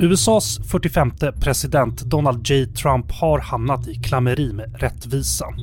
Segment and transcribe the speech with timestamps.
[0.00, 5.54] USAs 45 president Donald J Trump har hamnat i klammeri med rättvisan.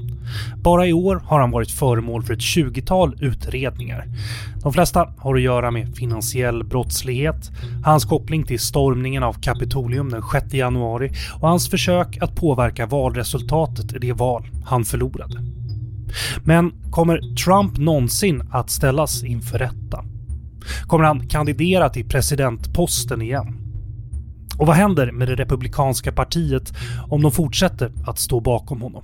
[0.64, 4.06] Bara i år har han varit föremål för ett 20-tal utredningar.
[4.64, 7.52] De flesta har att göra med finansiell brottslighet,
[7.84, 13.94] hans koppling till stormningen av Kapitolium den 6 januari och hans försök att påverka valresultatet
[13.94, 15.44] i det val han förlorade.
[16.44, 20.04] Men kommer Trump någonsin att ställas inför rätta?
[20.88, 23.59] Kommer han kandidera till presidentposten igen?
[24.60, 26.74] Och vad händer med det republikanska partiet
[27.10, 29.04] om de fortsätter att stå bakom honom?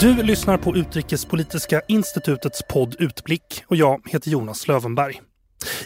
[0.00, 5.20] Du lyssnar på Utrikespolitiska institutets podd Utblick och jag heter Jonas Lövenberg.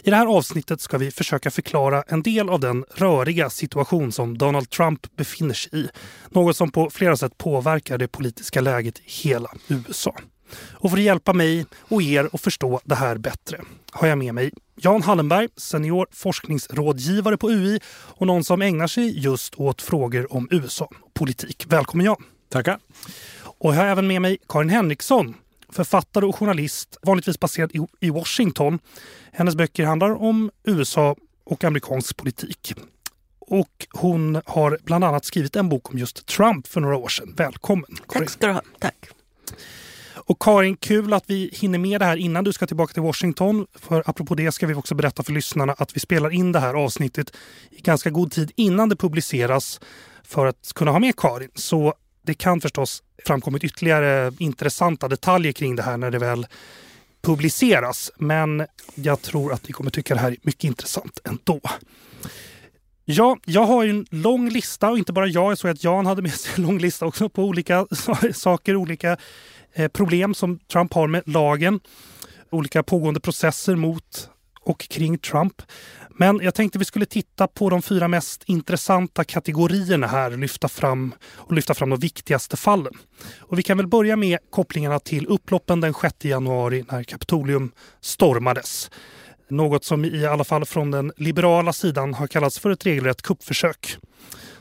[0.03, 4.37] I det här avsnittet ska vi försöka förklara en del av den röriga situation som
[4.37, 5.87] Donald Trump befinner sig i.
[6.29, 10.15] Något som på flera sätt påverkar det politiska läget i hela USA.
[10.71, 14.33] Och för att hjälpa mig och er att förstå det här bättre har jag med
[14.33, 20.33] mig Jan Hallenberg, senior forskningsrådgivare på UI och någon som ägnar sig just åt frågor
[20.33, 21.65] om USA och politik.
[21.67, 22.23] Välkommen Jan!
[22.49, 22.79] Tackar!
[23.43, 25.35] Och jag har även med mig Karin Henriksson,
[25.71, 28.79] författare och journalist, vanligtvis baserad i Washington.
[29.31, 32.73] Hennes böcker handlar om USA och amerikansk politik.
[33.39, 37.33] Och hon har bland annat skrivit en bok om just Trump för några år sedan.
[37.37, 37.85] Välkommen!
[38.07, 38.27] Karin.
[38.27, 38.61] Tack ska du ha.
[38.79, 39.09] Tack!
[40.13, 43.67] Och Karin, kul att vi hinner med det här innan du ska tillbaka till Washington.
[43.75, 46.73] För apropå det ska vi också berätta för lyssnarna att vi spelar in det här
[46.73, 47.37] avsnittet
[47.71, 49.79] i ganska god tid innan det publiceras
[50.23, 51.49] för att kunna ha med Karin.
[51.55, 51.93] Så
[52.31, 56.47] det kan förstås framkommit ytterligare intressanta detaljer kring det här när det väl
[57.21, 58.11] publiceras.
[58.17, 58.65] Men
[58.95, 61.59] jag tror att ni kommer tycka det här är mycket intressant ändå.
[63.05, 65.51] Ja, jag har en lång lista och inte bara jag.
[65.51, 67.87] Jag såg att Jan hade med sig en lång lista också på olika
[68.33, 69.17] saker, olika
[69.73, 71.79] eh, problem som Trump har med lagen.
[72.49, 74.29] Olika pågående processer mot
[74.61, 75.61] och kring Trump.
[76.21, 81.13] Men jag tänkte vi skulle titta på de fyra mest intressanta kategorierna här lyfta fram,
[81.35, 82.93] och lyfta fram de viktigaste fallen.
[83.39, 87.71] Och vi kan väl börja med kopplingarna till upploppen den 6 januari när Kapitolium
[88.01, 88.91] stormades.
[89.49, 93.97] Något som i alla fall från den liberala sidan har kallats för ett regelrätt kuppförsök.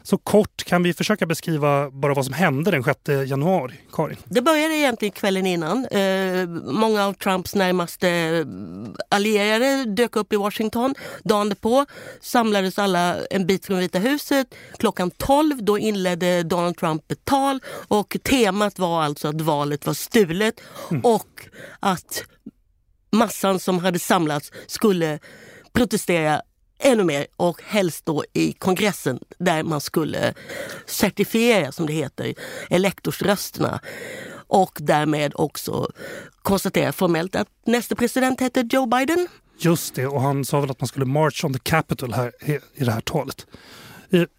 [0.03, 3.75] Så kort kan vi försöka beskriva bara vad som hände den 6 januari.
[3.93, 4.17] Karin?
[4.25, 5.87] Det började egentligen kvällen innan.
[5.87, 8.47] Eh, många av Trumps närmaste
[9.09, 10.95] allierade dök upp i Washington.
[11.25, 11.87] Dagen på
[12.21, 14.55] samlades alla en bit från Vita huset.
[14.79, 19.95] Klockan 12 då inledde Donald Trump ett tal och temat var alltså att valet var
[19.95, 21.05] stulet mm.
[21.05, 21.47] och
[21.81, 22.25] att
[23.13, 25.19] massan som hade samlats skulle
[25.73, 26.43] protestera
[26.81, 30.35] ännu mer och helst då i kongressen där man skulle
[30.87, 32.35] certifiera, som det heter,
[32.71, 33.81] elektorsrösterna
[34.47, 35.91] och därmed också
[36.43, 39.29] konstatera formellt att nästa president heter Joe Biden.
[39.59, 42.33] Just det, och han sa väl att man skulle march on the Capitol här,
[42.75, 43.47] i det här talet.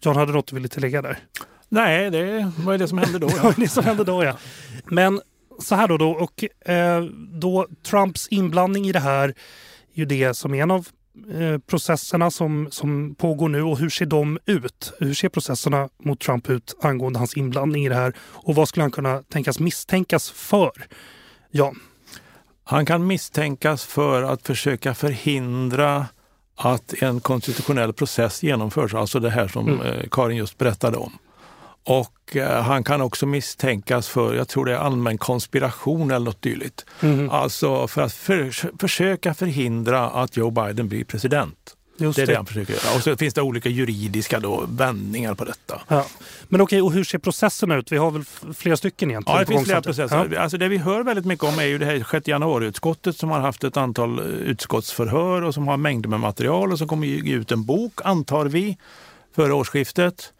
[0.00, 1.18] John, hade något du ville tillägga där?
[1.68, 3.30] Nej, det var ju det som hände då.
[3.42, 3.52] Ja.
[3.56, 4.36] det som hände då, ja.
[4.84, 5.20] Men
[5.58, 7.02] så här då, då och eh,
[7.40, 9.34] då Trumps inblandning i det här är
[9.94, 10.88] ju det som är en av
[11.66, 14.92] processerna som, som pågår nu och hur ser de ut?
[14.98, 18.14] Hur ser processerna mot Trump ut angående hans inblandning i det här?
[18.20, 20.72] Och vad skulle han kunna tänkas misstänkas för?
[21.50, 21.72] Ja.
[22.64, 26.06] Han kan misstänkas för att försöka förhindra
[26.56, 29.80] att en konstitutionell process genomförs, alltså det här som mm.
[29.80, 31.12] Eh, Karin just berättade om.
[31.84, 36.42] Och eh, han kan också misstänkas för, jag tror det är allmän konspiration eller något
[36.42, 36.86] dylikt.
[37.00, 37.30] Mm.
[37.30, 41.76] Alltså för att för, försöka förhindra att Joe Biden blir president.
[41.96, 42.32] Just det är det.
[42.32, 42.96] det han försöker göra.
[42.96, 45.80] Och så finns det olika juridiska då, vändningar på detta.
[45.88, 46.06] Ja.
[46.48, 47.92] Men okej, och hur ser processerna ut?
[47.92, 49.38] Vi har väl flera stycken egentligen?
[49.38, 50.28] Ja, det finns flera processer.
[50.32, 50.40] Ja.
[50.40, 53.40] Alltså det vi hör väldigt mycket om är ju det här 6 januari-utskottet som har
[53.40, 57.34] haft ett antal eh, utskottsförhör och som har mängder med material och som kommer ge
[57.34, 58.76] ut en bok, antar vi,
[59.36, 60.32] före årsskiftet.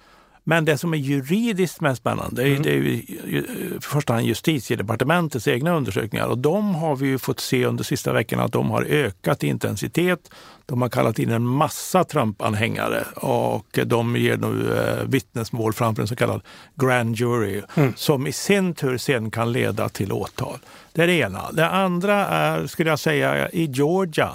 [0.44, 2.62] Men det som är juridiskt mest spännande mm.
[2.62, 3.47] det är ju i
[3.80, 8.42] första hand justitiedepartementets egna undersökningar och de har vi ju fått se under sista veckorna
[8.42, 10.30] att de har ökat i intensitet.
[10.66, 16.09] De har kallat in en massa Trump-anhängare och de ger nu eh, vittnesmål framför en
[16.09, 16.42] så kallad
[16.74, 17.92] grand jury mm.
[17.97, 20.59] som i sin tur sen kan leda till åtal.
[20.92, 21.53] Det är det ena.
[21.53, 24.30] Det andra är, skulle jag säga, i Georgia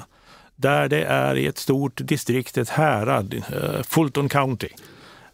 [0.55, 4.69] där det är i ett stort distrikt, ett härad, eh, Fulton County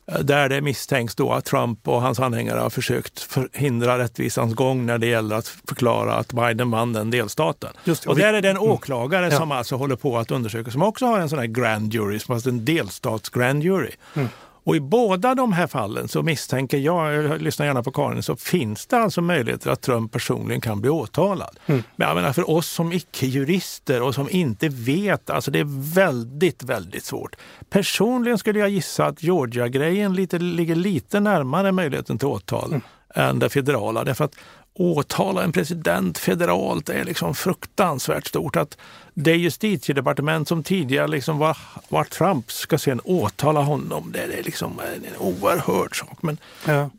[0.05, 4.97] där det misstänks då att Trump och hans anhängare har försökt förhindra rättvisans gång när
[4.97, 7.69] det gäller att förklara att Biden vann den delstaten.
[7.83, 8.69] Just, och, och där är det en mm.
[8.69, 9.37] åklagare mm.
[9.37, 12.45] som alltså håller på att undersöka, som också har en sån här grand jury, fast
[12.45, 13.91] en delstats grand jury.
[14.15, 14.29] Mm.
[14.65, 18.35] Och i båda de här fallen så misstänker jag, jag lyssnar gärna på Karin, så
[18.35, 21.57] finns det alltså möjligheter att Trump personligen kan bli åtalad.
[21.65, 21.83] Mm.
[21.95, 26.63] Men jag menar för oss som icke-jurister och som inte vet, alltså det är väldigt,
[26.63, 27.35] väldigt svårt.
[27.69, 32.81] Personligen skulle jag gissa att Georgia-grejen lite, ligger lite närmare möjligheten till åtal mm.
[33.15, 34.03] än det federala.
[34.03, 34.35] Därför att
[34.73, 38.55] åtala en president federalt är liksom fruktansvärt stort.
[38.55, 38.77] Att
[39.13, 41.57] det justitiedepartement som tidigare liksom var,
[41.89, 46.21] var Trump ska sen åtala honom, det är liksom en oerhörd sak.
[46.21, 46.89] Men, ja.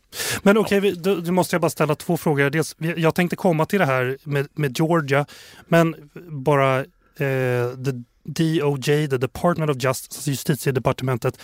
[0.43, 2.51] Men okej, okay, då, då, måste jag bara ställa två frågor.
[2.51, 5.27] Dels, jag tänkte komma till det här med, med Georgia,
[5.69, 6.85] men bara eh,
[7.85, 11.39] the DOJ, the Department of Justice, alltså justitiedepartementet,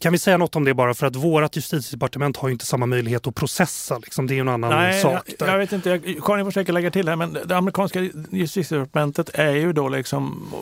[0.00, 2.86] kan vi säga något om det bara för att vårt justitiedepartement har ju inte samma
[2.86, 3.98] möjlighet att processa.
[3.98, 4.26] Liksom.
[4.26, 5.30] Det är ju en annan Nej, sak.
[5.38, 5.46] Där.
[5.46, 8.00] Jag vet inte, Karin får säkert lägga till här men det amerikanska
[8.30, 10.52] justitiedepartementet är ju då liksom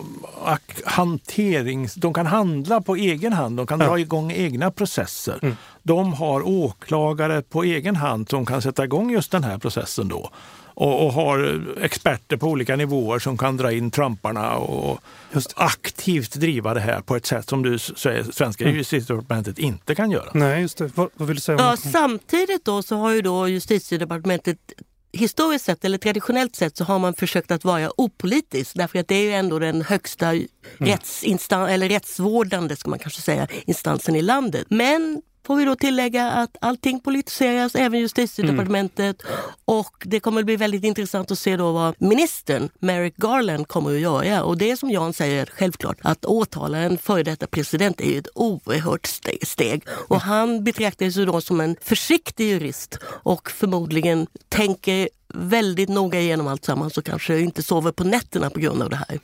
[0.84, 1.94] hanterings...
[1.94, 3.86] De kan handla på egen hand, de kan ja.
[3.86, 5.38] dra igång egna processer.
[5.42, 5.56] Mm.
[5.82, 10.30] De har åklagare på egen hand som kan sätta igång just den här processen då
[10.80, 15.00] och, och, har experter på olika nivåer som kan dra in Trumparna och
[15.32, 15.52] Just.
[15.56, 18.76] aktivt driva det här på ett sätt som du säger svenska mm.
[18.76, 20.30] justitiedepartementet inte kan göra.
[20.34, 20.96] Nej, just det.
[20.96, 21.58] Vad, vad vill du säga?
[21.58, 24.58] Ja, samtidigt då så har ju då justitiedepartementet
[25.12, 29.14] historiskt sett eller traditionellt sett så har man försökt att vara opolitisk därför att det
[29.14, 30.46] är ju ändå den högsta mm.
[30.78, 34.66] rättsinstans, eller rättsvårdande ska man kanske säga, instansen i landet.
[34.70, 39.22] Men får vi då tillägga att allting politiseras, även justitiedepartementet.
[39.22, 39.34] Mm.
[39.64, 43.94] Och det kommer att bli väldigt intressant att se då vad ministern Merrick Garland kommer
[43.94, 44.44] att göra.
[44.44, 48.18] Och det är som Jan säger, självklart, att åtala en före detta president är ju
[48.18, 49.06] ett oerhört
[49.42, 49.82] steg.
[49.88, 56.46] Och han betraktar sig då som en försiktig jurist och förmodligen tänker väldigt noga igenom
[56.46, 59.18] allt sammans och kanske inte sover på nätterna på grund av det här.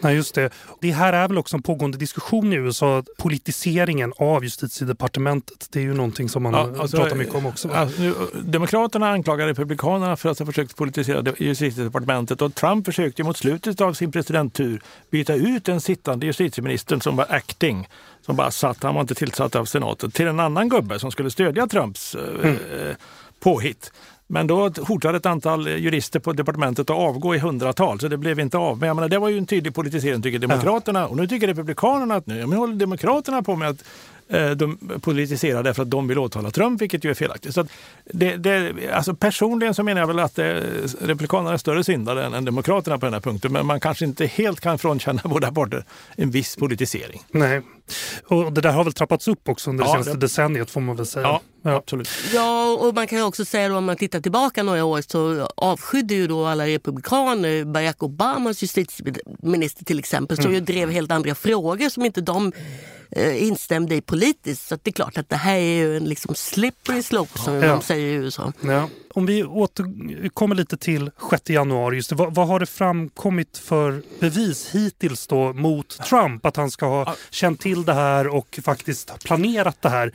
[0.00, 0.50] Nej, just det.
[0.80, 5.68] Det här är väl också en pågående diskussion i USA, politiseringen av justitiedepartementet.
[5.70, 7.68] Det är ju någonting som man ja, alltså, pratar mycket om också.
[7.68, 8.02] Alltså,
[8.42, 13.94] Demokraterna anklagar Republikanerna för att ha försökt politisera justitiedepartementet och Trump försökte mot slutet av
[13.94, 17.88] sin presidenttur byta ut den sittande justitieministern som var acting
[18.26, 21.30] som bara satt, han var inte tillsatt av senaten, till en annan gubbe som skulle
[21.30, 22.54] stödja Trumps eh, mm.
[22.54, 22.96] eh,
[23.40, 23.92] påhitt.
[24.32, 28.40] Men då hotade ett antal jurister på departementet att avgå i hundratal, så det blev
[28.40, 28.78] inte av.
[28.78, 31.06] Men jag menar, det var ju en tydlig politisering tycker Demokraterna.
[31.06, 33.84] Och nu tycker Republikanerna att nu, nu håller Demokraterna på med att
[34.28, 37.54] eh, de politiserar därför att de vill åtala Trump, vilket ju är felaktigt.
[37.54, 37.66] Så
[38.04, 42.26] det, det, alltså personligen så menar jag väl att det, eh, Republikanerna är större syndare
[42.26, 43.52] än, än Demokraterna på den här punkten.
[43.52, 45.84] Men man kanske inte helt kan frånkänna båda parter
[46.16, 47.22] en viss politisering.
[47.30, 47.62] Nej,
[48.26, 50.18] och det där har väl trappats upp också under det ja, senaste det...
[50.18, 51.26] decenniet får man väl säga.
[51.26, 52.08] Ja, ja, absolut.
[52.34, 56.14] Ja, och man kan också säga då om man tittar tillbaka några år så avskydde
[56.14, 60.54] ju då alla republikaner Barack Obamas justitieminister till exempel som mm.
[60.54, 62.52] ju drev helt andra frågor som inte de
[63.10, 64.68] eh, instämde i politiskt.
[64.68, 67.68] Så det är klart att det här är ju en liksom slippery slope som ja.
[67.68, 68.52] de säger i USA.
[68.60, 68.88] Ja.
[69.14, 74.02] Om vi återkommer lite till 6 januari, just det, vad, vad, har det framkommit för
[74.20, 79.24] bevis hittills då mot Trump att han ska ha känt till det här och faktiskt
[79.24, 80.12] planerat det här?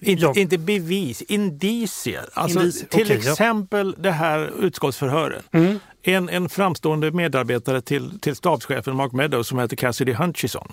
[0.00, 0.32] Inte, ja.
[0.36, 2.28] inte bevis, indicier.
[2.32, 4.02] Alltså, Indici till okay, exempel ja.
[4.02, 5.42] det här utskottsförhören.
[5.52, 5.78] Mm.
[6.02, 10.72] En, en framstående medarbetare till, till stabschefen Mark Meadows som heter Cassidy Hutchison.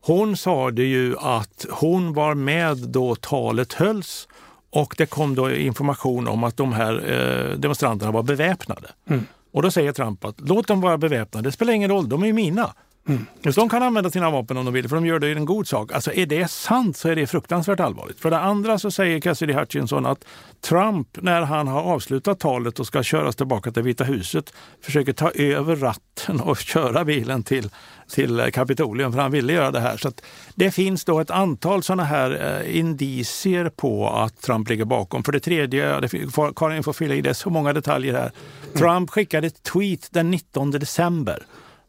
[0.00, 4.28] Hon sa det ju att hon var med då talet hölls
[4.76, 8.88] och det kom då information om att de här eh, demonstranterna var beväpnade.
[9.08, 9.26] Mm.
[9.52, 12.26] Och då säger Trump att låt dem vara beväpnade, det spelar ingen roll, de är
[12.26, 12.74] ju mina.
[13.08, 13.26] Mm.
[13.54, 15.68] De kan använda sina vapen om de vill, för de gör det i en god
[15.68, 15.92] sak.
[15.92, 18.20] Alltså är det sant så är det fruktansvärt allvarligt.
[18.20, 20.24] För det andra så säger Cassidy Hutchinson att
[20.60, 25.30] Trump, när han har avslutat talet och ska köras tillbaka till Vita huset, försöker ta
[25.30, 27.70] över ratten och köra bilen till,
[28.10, 29.96] till Kapitolium, för han ville göra det här.
[29.96, 30.12] Så
[30.54, 35.24] det finns då ett antal sådana här eh, indicier på att Trump ligger bakom.
[35.24, 36.10] För det tredje, det,
[36.56, 38.32] Karin får fylla i det, så många detaljer här.
[38.74, 41.46] Trump skickade ett tweet den 19 december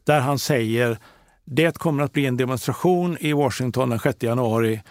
[0.08, 0.98] där han säger
[1.44, 4.82] det kommer att bli en demonstration i Washington den 6 januari.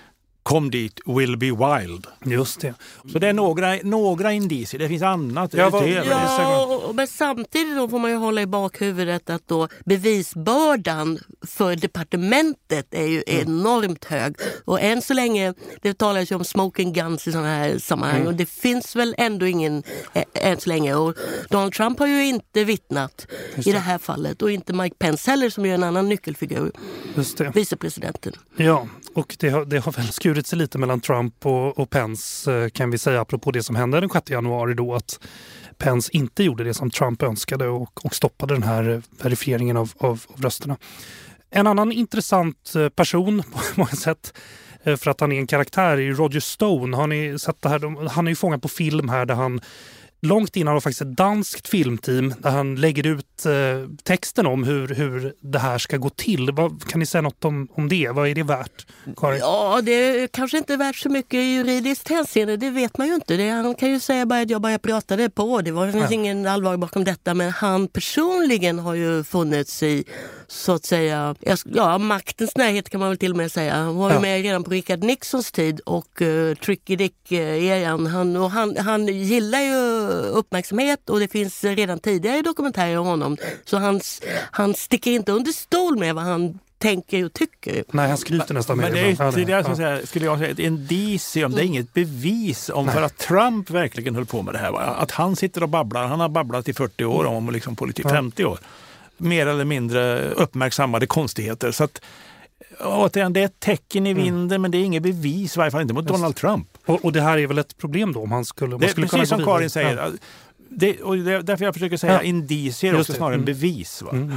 [0.47, 2.07] Kom dit, will be wild.
[2.25, 2.73] Just det.
[3.11, 4.79] Så det är några, några indicier.
[4.79, 9.29] Det finns annat ja, vad, ja, men samtidigt då får man ju hålla i bakhuvudet
[9.29, 13.41] att då bevisbördan för departementet är ju mm.
[13.41, 14.35] enormt hög.
[14.65, 18.27] Och än så länge, det talas ju om smoking guns i sådana här sammanhang mm.
[18.27, 20.95] och det finns väl ändå ingen ä, än så länge.
[20.95, 21.15] Och
[21.49, 23.67] Donald Trump har ju inte vittnat det.
[23.67, 26.71] i det här fallet och inte Mike Pence heller som är en annan nyckelfigur.
[27.15, 27.51] Just det.
[27.55, 28.33] Vicepresidenten.
[28.57, 31.89] Ja, och det har, det har väl skurit skurit sig lite mellan Trump och, och
[31.89, 35.19] Pence eh, kan vi säga apropå det som hände den 6 januari då att
[35.77, 39.91] Pence inte gjorde det som Trump önskade och, och stoppade den här eh, verifieringen av,
[39.97, 40.77] av, av rösterna.
[41.49, 44.37] En annan intressant eh, person på många sätt
[44.83, 46.97] för att han är en karaktär är Roger Stone.
[46.97, 48.09] Har ni sett det här?
[48.09, 49.61] Han är ju fångad på film här där han
[50.21, 53.51] långt innan har faktiskt ett danskt filmteam där han lägger ut eh,
[54.03, 56.51] texten om hur, hur det här ska gå till.
[56.51, 58.09] Vad, kan ni säga något om, om det?
[58.09, 58.87] Vad är det värt?
[59.17, 59.39] Karin?
[59.39, 63.13] Ja, det är kanske inte värt så mycket i juridiskt hänseende, det vet man ju
[63.13, 63.37] inte.
[63.37, 66.13] Det, han kan ju säga bara att jag bara pratade på, det var, finns ja.
[66.13, 67.33] ingen allvar bakom detta.
[67.33, 70.03] Men han personligen har ju funnits i
[70.47, 71.35] så att säga,
[71.65, 73.75] ja, maktens närhet kan man väl till och med säga.
[73.75, 74.21] Han var ju ja.
[74.21, 78.07] med redan på Richard Nixons tid och uh, Tricky Dick-eran.
[78.07, 79.75] Han, han, han gillar ju
[80.27, 83.37] uppmärksamhet och det finns redan tidigare dokumentärer om honom.
[83.65, 84.01] Så han,
[84.51, 87.83] han sticker inte under stol med vad han tänker och tycker.
[87.91, 89.75] Nej, han skryter nästan Men det är ytterligare, ja.
[89.75, 91.51] säga, skulle jag säga, ett indicium.
[91.51, 95.01] Det är inget bevis om för att Trump verkligen höll på med det här.
[95.01, 96.07] Att han sitter och babblar.
[96.07, 98.59] Han har babblat i 40 år om liksom politik, 50 år
[99.17, 101.71] mer eller mindre uppmärksammade konstigheter.
[101.71, 102.01] Så att,
[102.79, 104.23] återigen, det är ett tecken i mm.
[104.23, 104.61] vinden mm.
[104.61, 106.13] men det är inget bevis, i varje fall inte mot Just.
[106.13, 106.67] Donald Trump.
[106.85, 109.07] Och, och, det här är väl ett problem då om han skulle, om det, skulle
[109.07, 109.97] Precis som Karin säger.
[109.97, 110.11] Ja.
[110.69, 112.21] Det, och det, därför jag försöker säga ja.
[112.21, 113.45] indicier också snarare än mm.
[113.45, 114.01] bevis.
[114.01, 114.11] Va?
[114.11, 114.33] Mm.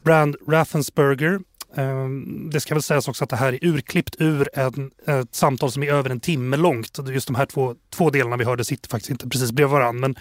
[0.04, 1.38] Brand Raffensperger
[1.76, 5.72] Ehm, det ska väl sägas också att det här är urklippt ur en, ett samtal
[5.72, 6.98] som är över en timme långt.
[7.08, 10.00] Just de här två, två delarna vi hörde sitter faktiskt inte precis bredvid varandra.
[10.00, 10.16] Men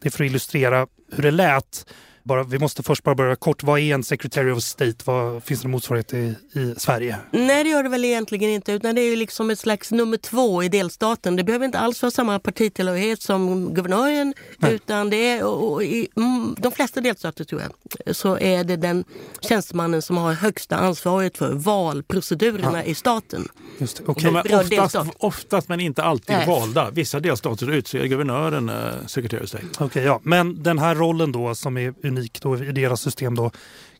[0.00, 1.86] det är för att illustrera hur det lät
[2.28, 3.62] bara, vi måste först bara börja kort.
[3.62, 4.96] Vad är en Secretary of State?
[5.04, 7.16] Vad, finns det någon motsvarighet i, i Sverige?
[7.30, 8.72] Nej, det gör det väl egentligen inte.
[8.72, 11.36] Utan det är liksom ett slags nummer två i delstaten.
[11.36, 14.34] Det behöver inte alls vara samma partitillhörighet som guvernören.
[14.58, 14.74] Nej.
[14.74, 18.76] Utan det är, och, och i mm, de flesta delstater tror jag, så är det
[18.76, 19.04] den
[19.40, 22.82] tjänstemannen som har högsta ansvaret för valprocedurerna ja.
[22.82, 23.48] i staten.
[23.78, 24.08] Just det.
[24.08, 24.30] Okay.
[24.30, 26.46] De är oftast, oftast, men inte alltid Nej.
[26.46, 26.90] valda.
[26.90, 28.74] Vissa delstater utser guvernören eh,
[29.06, 29.84] Secretary of State.
[29.84, 30.20] Okay, ja.
[30.22, 33.50] Men den här rollen då som är unik unik då i deras system då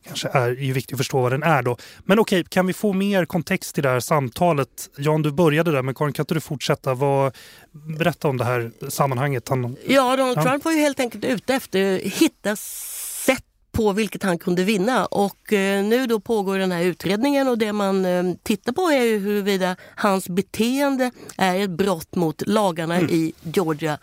[0.03, 1.77] kanske är ju viktigt att förstå vad den är då.
[1.99, 4.89] Men okej, kan vi få mer kontext i det här samtalet?
[4.97, 6.93] Jan, du började där, men Karin, kan inte du fortsätta?
[6.93, 7.35] Vad,
[7.71, 9.49] berätta om det här sammanhanget.
[9.49, 10.43] Han, ja, Donald ja.
[10.43, 15.05] Trump var ju helt enkelt ute efter att hitta sätt på vilket han kunde vinna.
[15.05, 19.03] Och eh, nu då pågår den här utredningen och det man eh, tittar på är
[19.03, 23.09] ju huruvida hans beteende är ett brott mot lagarna mm.
[23.09, 23.97] i Georgia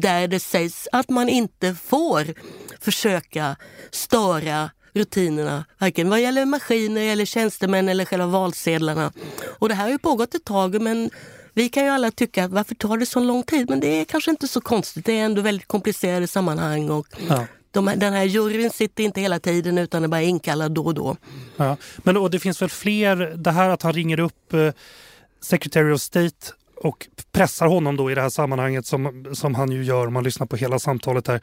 [0.00, 2.34] där det sägs att man inte får
[2.80, 3.56] försöka
[3.90, 9.12] störa rutinerna, varken vad gäller maskiner eller tjänstemän eller själva valsedlarna.
[9.58, 11.10] Och det här har ju pågått ett tag men
[11.54, 13.70] vi kan ju alla tycka varför tar det så lång tid?
[13.70, 15.04] Men det är kanske inte så konstigt.
[15.04, 17.46] Det är ändå väldigt komplicerade sammanhang och ja.
[17.70, 21.16] de, den här juryn sitter inte hela tiden utan är bara inkallad då och då.
[21.56, 21.76] Ja.
[21.98, 24.70] Men och det finns väl fler, det här att han ringer upp eh,
[25.40, 29.84] Secretary of State och pressar honom då i det här sammanhanget som, som han ju
[29.84, 31.40] gör om man lyssnar på hela samtalet här.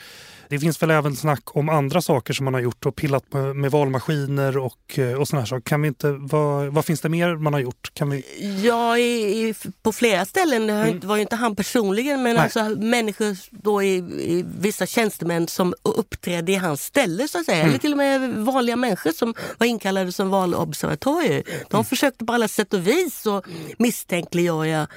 [0.50, 3.56] Det finns väl även snack om andra saker som man har gjort och pillat med,
[3.56, 5.62] med valmaskiner och, och sådana här saker.
[5.62, 7.92] Kan vi inte, vad, vad, finns det mer man har gjort?
[7.94, 8.24] Kan vi...
[8.64, 9.54] Ja, i, i,
[9.84, 10.68] på flera ställen.
[10.68, 11.00] Det mm.
[11.08, 16.52] var ju inte han personligen men alltså människor då i, i, vissa tjänstemän som uppträdde
[16.52, 17.58] i hans ställe så att säga.
[17.58, 17.70] Mm.
[17.70, 21.44] Eller till och med vanliga människor som var inkallade som valobservatörer.
[21.70, 21.86] De mm.
[21.86, 23.46] försökte på alla sätt och vis att
[23.78, 24.88] misstänkliggöra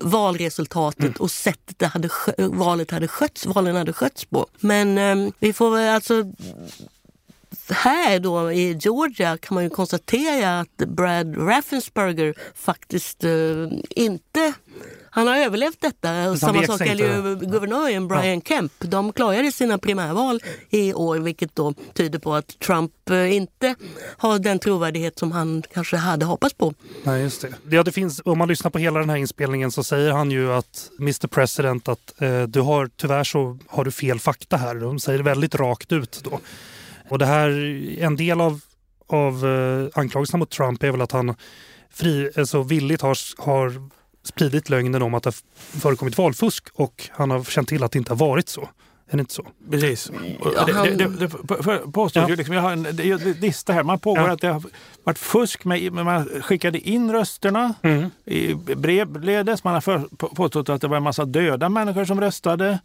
[0.00, 1.14] valresultatet mm.
[1.18, 2.08] och sättet det hade,
[2.38, 4.46] valet hade skötts, valen hade skötts på.
[4.60, 6.24] Men eh, vi får alltså
[7.68, 14.52] här då i Georgia kan man ju konstatera att Brad Raffensperger faktiskt eh, inte
[15.10, 16.36] han har överlevt detta.
[16.36, 18.40] Samma sak gäller ju guvernören Brian ja.
[18.40, 18.72] Kemp.
[18.78, 20.40] De klarade sina primärval
[20.70, 23.74] i år vilket då tyder på att Trump eh, inte
[24.16, 26.74] har den trovärdighet som han kanske hade hoppats på.
[27.02, 27.76] Nej, just det.
[27.76, 30.52] Ja, det finns, om man lyssnar på hela den här inspelningen så säger han ju
[30.52, 34.74] att Mr President att eh, du har tyvärr så har du fel fakta här.
[34.74, 36.40] De säger det väldigt rakt ut då.
[37.08, 37.50] Och det här,
[37.98, 38.60] en del av,
[39.06, 41.34] av eh, anklagelserna mot Trump är väl att han
[41.92, 43.90] fri, alltså villigt har, har
[44.22, 48.12] spridit lögnen om att det förekommit valfusk och han har känt till att det inte
[48.12, 48.68] har varit så.
[49.12, 49.46] Är det inte så?
[49.70, 50.10] Precis.
[50.44, 50.86] Ja, han...
[50.86, 52.34] det, det, det påstås ja.
[52.34, 52.82] liksom, jag har en
[53.40, 54.32] lista här, man pågår ja.
[54.32, 54.62] att det har
[55.04, 58.10] varit fusk med, man skickade in rösterna mm.
[58.24, 62.78] i brevledes, man har för, påstått att det var en massa döda människor som röstade.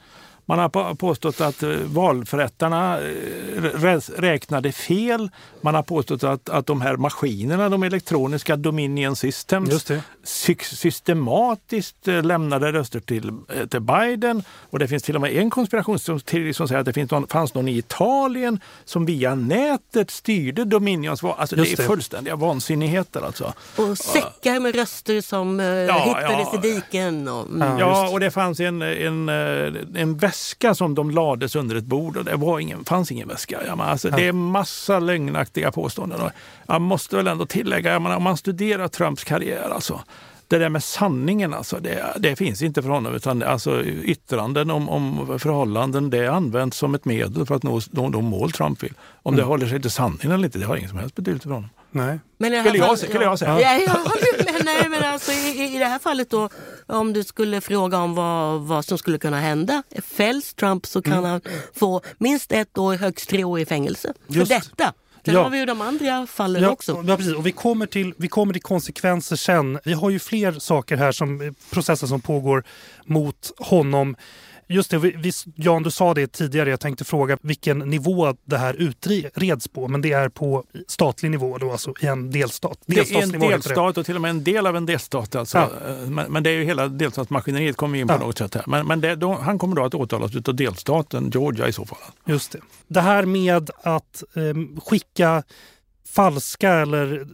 [0.48, 5.30] Man har påstått att eh, valförrättarna eh, räknade fel.
[5.62, 9.92] Man har påstått att, att de här maskinerna, de elektroniska Dominion Systems,
[10.62, 13.32] systematiskt eh, lämnade röster till,
[13.70, 14.44] till Biden.
[14.70, 17.54] Och det finns till och med en konspirationsteori som säger att det finns någon, fanns
[17.54, 21.36] någon i Italien som via nätet styrde Dominions val.
[21.38, 23.54] Alltså det är fullständiga vansinnigheter alltså.
[23.76, 27.28] Och säckar med röster som ja, hittades ja, i diken.
[27.28, 27.80] Och, mm.
[27.80, 32.26] Ja, och det fanns en, en, en väska som de lades under ett bord och
[32.26, 33.60] det var ingen, fanns ingen väska.
[33.68, 34.16] Ja, men alltså, ja.
[34.16, 36.22] Det är massa lögnaktiga påståenden.
[36.22, 36.32] Och
[36.68, 40.02] jag måste väl ändå tillägga, jag menar, om man studerar Trumps karriär alltså,
[40.48, 43.16] det där med sanningen, alltså, det, det, finns inte för honom.
[43.16, 48.12] Utan alltså, yttranden om, om förhållanden det används som ett medel för att nå de,
[48.12, 48.94] de mål Trump vill.
[49.24, 49.44] Om mm.
[49.44, 51.70] det håller sig till sanningen eller inte, det har ingen som helst betydelse för honom.
[51.92, 52.20] Nej.
[52.38, 53.62] Men skulle, jag, skulle jag säga.
[53.62, 53.98] Ja, ja,
[54.46, 56.50] men, nej, men alltså, i, i det här fallet då,
[56.88, 59.84] om du skulle fråga om vad, vad som skulle kunna hända.
[60.04, 61.26] Fälls Trump så kan mm.
[61.26, 61.42] han
[61.76, 64.48] få minst ett år, högst tre år i fängelse Just.
[64.48, 64.94] för detta.
[65.26, 65.44] Sen ja.
[65.44, 67.04] har vi ju de andra fallen ja, också.
[67.08, 67.36] Ja, precis.
[67.36, 69.80] Och vi kommer, till, vi kommer till konsekvenser sen.
[69.84, 72.64] Vi har ju fler saker här, som processer som pågår
[73.06, 74.16] mot honom.
[74.68, 78.74] Just det, vi, Jan du sa det tidigare, jag tänkte fråga vilken nivå det här
[78.74, 79.88] utreds på.
[79.88, 82.80] Men det är på statlig nivå då, alltså i en delstat.
[82.86, 85.36] Det är en delstat och till och med en del av en delstat.
[85.36, 85.58] Alltså.
[85.58, 85.70] Ja.
[86.08, 88.18] Men, men, det är ju hela delstatsmaskineriet kommer in på ja.
[88.18, 88.64] något sätt här.
[88.68, 91.98] Men, men det, då, han kommer då att åtalas av delstaten Georgia i så fall.
[92.26, 92.60] Just det.
[92.88, 95.44] Det här med att eh, skicka
[96.16, 97.28] falska eller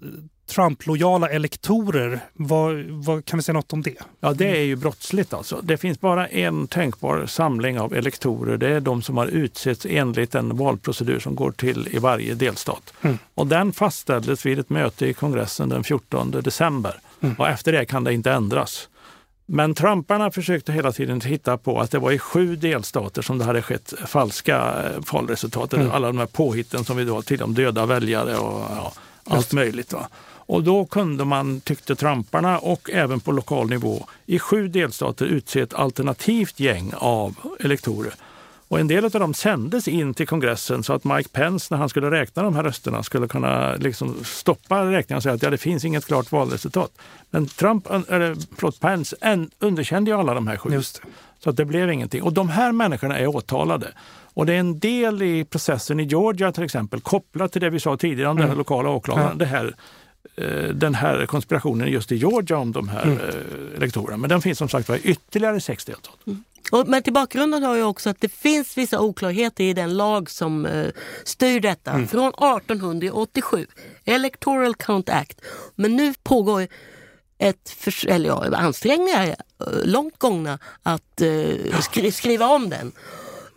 [0.51, 2.19] Trump-lojala elektorer.
[2.33, 3.95] Vad, vad, kan vi säga något om det?
[4.19, 5.59] Ja, det är ju brottsligt alltså.
[5.63, 8.57] Det finns bara en tänkbar samling av elektorer.
[8.57, 12.93] Det är de som har utsetts enligt den valprocedur som går till i varje delstat.
[13.01, 13.17] Mm.
[13.35, 16.95] Och den fastställdes vid ett möte i kongressen den 14 december.
[17.21, 17.35] Mm.
[17.35, 18.87] Och efter det kan det inte ändras.
[19.45, 23.45] Men Trumparna försökte hela tiden hitta på att det var i sju delstater som det
[23.45, 25.73] hade skett falska eh, valresultat.
[25.73, 25.91] Mm.
[25.91, 28.93] Alla de här påhitten som vi då till om döda väljare och ja,
[29.23, 29.93] allt möjligt.
[29.93, 30.07] Va?
[30.51, 35.59] Och då kunde man, tyckte Trumparna och även på lokal nivå, i sju delstater utse
[35.59, 38.13] ett alternativt gäng av elektorer.
[38.67, 41.89] Och en del av dem sändes in till kongressen så att Mike Pence när han
[41.89, 45.57] skulle räkna de här rösterna skulle kunna liksom stoppa räkningen och säga att ja, det
[45.57, 46.91] finns inget klart valresultat.
[47.29, 49.15] Men Trump, eller, förlåt, Pence
[49.59, 50.81] underkände ju alla de här sju.
[51.39, 52.23] Så att det blev ingenting.
[52.23, 53.87] Och de här människorna är åtalade.
[54.33, 57.79] Och det är en del i processen i Georgia till exempel kopplat till det vi
[57.79, 58.49] sa tidigare om mm.
[58.49, 59.29] den lokala åklagaren.
[59.29, 59.35] Ja.
[59.35, 59.75] Det här
[60.73, 63.17] den här konspirationen just i Georgia om de här mm.
[63.19, 64.17] Eh, elektorerna.
[64.17, 66.19] Men den finns som sagt var ytterligare sex delstater.
[66.27, 66.43] Mm.
[66.71, 70.29] Och, men till bakgrunden har jag också att det finns vissa oklarheter i den lag
[70.29, 70.87] som eh,
[71.23, 72.07] styr detta mm.
[72.07, 73.67] från 1887,
[74.05, 75.41] Electoral Count Act.
[75.75, 76.67] Men nu pågår
[77.37, 79.35] ett för, eller ja, ansträngningar eh,
[79.83, 82.91] långt gångna att eh, skri skriva om den.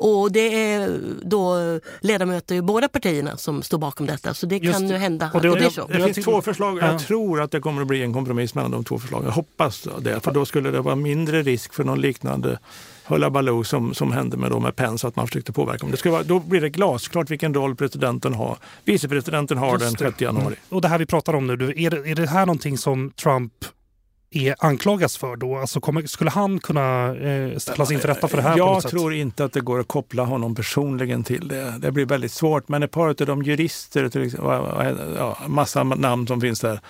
[0.04, 1.54] Och det är då
[2.00, 4.34] ledamöter i båda partierna som står bakom detta.
[4.34, 5.86] Så det Just, kan ju hända att det, det blir så.
[5.86, 6.78] Det, finns två förslag.
[6.78, 9.26] Jag tror att det kommer att bli en kompromiss mellan de två förslagen.
[9.26, 10.20] Jag hoppas det.
[10.20, 12.58] För då skulle det vara mindre risk för någon liknande
[13.06, 15.86] hullabaloo som, som hände med, då med Pence, att man försökte påverka.
[15.86, 20.24] Det ska vara, då blir det glasklart vilken roll presidenten har, vicepresidenten har den 30
[20.24, 20.46] januari.
[20.46, 20.58] Mm.
[20.68, 23.52] Och det här vi pratar om nu, är det, är det här någonting som Trump
[24.36, 25.56] är anklagas för då?
[25.56, 28.58] Alltså kommer, skulle han kunna eh, ställas inför rätta för det här?
[28.58, 31.74] Jag tror inte att det går att koppla honom personligen till det.
[31.78, 32.68] Det blir väldigt svårt.
[32.68, 34.46] Men ett par av de jurister, till exempel,
[35.18, 36.80] ja, massa namn som finns där,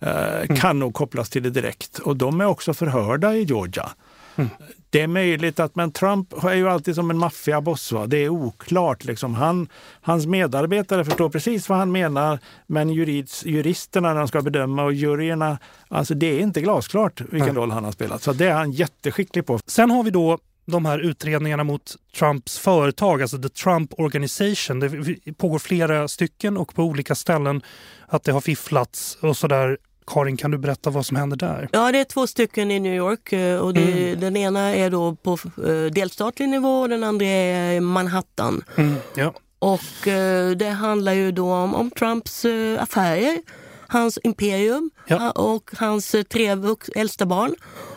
[0.00, 0.56] eh, mm.
[0.56, 1.98] kan nog kopplas till det direkt.
[1.98, 3.90] Och de är också förhörda i Georgia.
[4.36, 4.50] Mm.
[4.94, 7.92] Det är möjligt att, men Trump är ju alltid som en maffiaboss.
[8.06, 9.04] Det är oklart.
[9.04, 9.34] Liksom.
[9.34, 9.68] Han,
[10.00, 14.92] hans medarbetare förstår precis vad han menar, men jurids, juristerna när de ska bedöma och
[14.92, 17.56] juryerna, alltså det är inte glasklart vilken mm.
[17.56, 18.22] roll han har spelat.
[18.22, 19.58] Så det är han jätteskicklig på.
[19.66, 24.80] Sen har vi då de här utredningarna mot Trumps företag, alltså The Trump Organization.
[24.80, 27.62] Det pågår flera stycken och på olika ställen
[28.06, 29.78] att det har fifflats och sådär.
[30.06, 31.68] Karin, kan du berätta vad som händer där?
[31.72, 33.32] Ja, det är två stycken i New York.
[33.32, 34.20] Eh, och det, mm.
[34.20, 38.64] Den ena är då på eh, delstatlig nivå och den andra är Manhattan.
[38.76, 39.34] Mm, ja.
[39.58, 42.44] Och eh, det handlar ju då om, om Trumps
[42.78, 43.38] affärer,
[43.86, 45.30] hans imperium ja.
[45.30, 46.56] och hans tre
[46.94, 47.54] äldsta barn.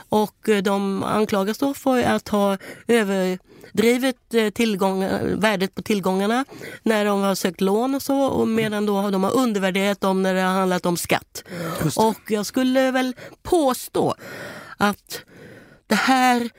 [0.09, 3.39] Och de anklagas då för att ha över
[3.77, 6.45] drivit eh, tillgångar, värdet på tillgångarna
[6.83, 10.33] när de har sökt lån och så och medan då de har undervärderat dem när
[10.33, 11.43] det har handlat om skatt.
[11.95, 14.15] Och jag skulle väl påstå
[14.77, 15.21] att
[15.87, 16.49] det här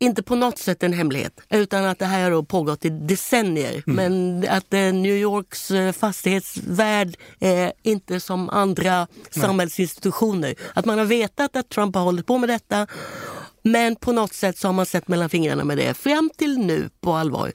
[0.00, 3.82] inte på något sätt en hemlighet utan att det här har pågått i decennier.
[3.86, 3.96] Mm.
[3.96, 9.44] Men att eh, New Yorks eh, fastighetsvärld är inte som andra Nej.
[9.44, 10.54] samhällsinstitutioner.
[10.74, 12.86] Att man har vetat att Trump har hållit på med detta
[13.62, 16.90] men på något sätt så har man sett mellan fingrarna med det fram till nu
[17.00, 17.52] på allvar.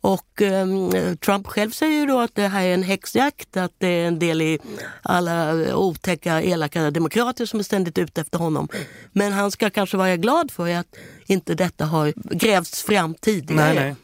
[0.00, 3.88] Och um, Trump själv säger ju då att det här är en häxjakt, att det
[3.88, 4.58] är en del i
[5.02, 8.68] alla eh, otäcka, elaka demokrater som är ständigt ute efter honom.
[9.12, 13.74] Men han ska kanske vara glad för att inte detta har grävts fram tidigare.
[13.74, 13.94] Nej,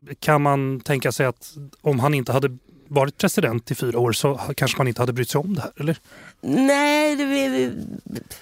[0.00, 0.16] nej.
[0.20, 2.58] Kan man tänka sig att om han inte hade
[2.90, 5.72] varit president i fyra år så kanske man inte hade brytt sig om det här,
[5.76, 5.96] eller?
[6.40, 7.72] Nej, det,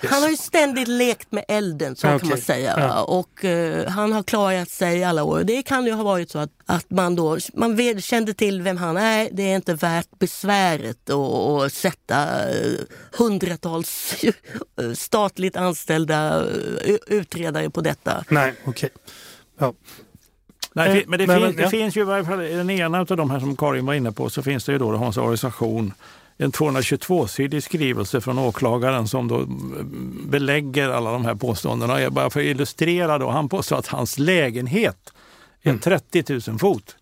[0.08, 2.18] han har ju ständigt lekt med elden så Okay.
[2.18, 2.74] kan man säga.
[2.78, 3.02] Ja.
[3.02, 5.44] Och eh, han har klarat sig i alla år.
[5.44, 8.96] Det kan ju ha varit så att, att man då man kände till vem han
[8.96, 9.28] är.
[9.32, 12.72] Det är inte värt besväret att sätta eh,
[13.18, 16.46] hundratals eh, statligt anställda
[16.84, 18.24] eh, utredare på detta.
[18.28, 18.90] Nej, okej.
[19.58, 19.74] Ja.
[20.78, 21.70] Nej, Eh, men det, men- finns, men, ja.
[21.70, 23.94] det finns ju i varje fall i den ena av de här som Karin var
[23.94, 25.92] inne på så finns det ju då hans organisation
[26.40, 32.00] en 222-sidig skrivelse från åklagaren som då mm, belägger alla de här påståendena.
[32.00, 35.12] Jag bara för att illustrera då, han påstår att hans lägenhet
[35.62, 35.80] är Mm.
[35.80, 36.96] 30 000 fot.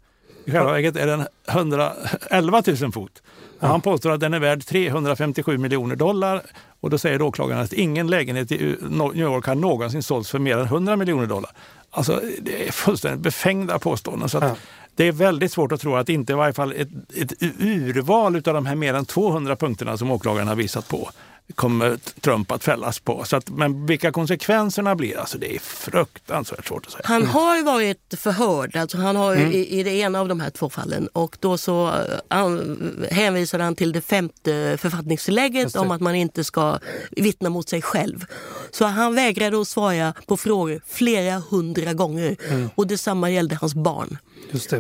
[0.45, 3.23] I själva verket är den 111 000 fot.
[3.61, 6.43] Och Han påstår att den är värd 357 miljoner dollar
[6.81, 10.59] och då säger åklagaren att ingen lägenhet i New York har någonsin sålts för mer
[10.59, 11.51] än 100 miljoner dollar.
[11.97, 14.29] Alltså det är fullständigt befängda påståenden.
[14.29, 14.57] Så Ja.
[14.95, 18.43] Det är väldigt svårt att tro att inte i varje fall ett, ett urval av
[18.43, 21.11] de här mer än 200 punkterna som åklagaren har visat på
[21.55, 23.25] kommer Trump att fällas på.
[23.25, 27.03] Så att, men vilka konsekvenserna blir, alltså det är fruktansvärt svårt att säga.
[27.05, 30.41] Han har ju varit förhörd, alltså han har ju i, i det ena av de
[30.41, 31.95] här två fallen och då så eh,
[32.29, 36.79] an, hänvisade han till det femte författningstillägget om att man inte ska
[37.11, 38.25] vittna mot sig själv.
[38.71, 42.37] Så han vägrade att svara på frågor flera hundra gånger
[42.75, 44.19] och detsamma gällde hans barn.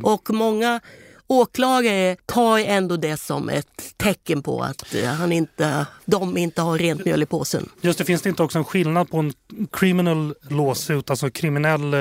[0.03, 0.81] Och många
[1.27, 6.79] åklagare tar ändå det som ett tecken på att eh, han inte, de inte har
[6.79, 7.69] rent mjöl i påsen.
[7.81, 9.33] Just det, finns det inte också en skillnad på en
[9.73, 12.01] criminal lawsuit, alltså kriminell, eh,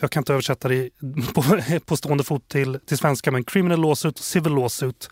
[0.00, 0.90] jag kan inte översätta det
[1.34, 1.42] på,
[1.84, 5.10] på stående fot till, till svenska, men criminal lawsuit och civil lawsuit.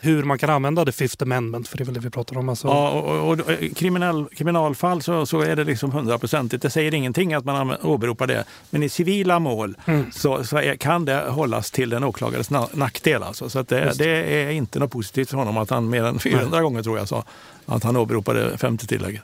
[0.00, 2.48] Hur man kan använda the fifth amendment, för det är väl det vi pratar om.
[2.48, 6.62] Alltså, Ja, och, och, och kriminell, kriminalfall så, så är det liksom hundraprocentigt.
[6.62, 8.44] Det säger ingenting att man åberopar det.
[8.70, 10.12] Men i civila mål Mm.
[10.12, 13.22] så, så är, kan det hållas till en åklagares na- nackdel.
[13.22, 13.48] Alltså.
[13.50, 14.08] Så det, det.
[14.44, 17.24] är inte något positivt för honom att han mer än 400 gånger tror jag sa
[17.66, 19.22] att han åberopade femte tillägget.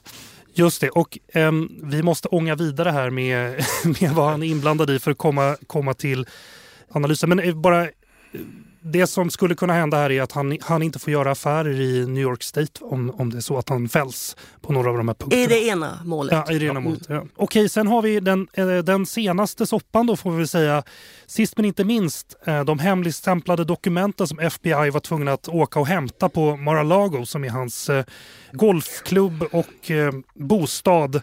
[0.56, 3.64] Just det, och em, vi måste ånga vidare här med,
[4.00, 6.26] med vad han är inblandad i för att komma, komma till
[6.92, 7.28] analysen.
[7.28, 7.90] Men eh, bara eh,
[8.86, 12.06] det som skulle kunna hända här är att han, han inte får göra affärer i
[12.06, 15.08] New York State om, om det är så att han fälls på några av de
[15.08, 15.42] här punkterna.
[15.42, 16.32] I det ena målet.
[16.46, 17.02] Ja, i det ena målet.
[17.08, 17.24] Ja.
[17.36, 20.82] Okej, sen har vi den, eh, den senaste soppan då får vi väl säga.
[21.26, 25.86] Sist men inte minst eh, de hemligstämplade dokumenten som FBI var tvungna att åka och
[25.86, 28.04] hämta på Mar-a-Lago som är hans eh,
[28.52, 29.90] golfklubb och
[30.34, 31.22] bostad.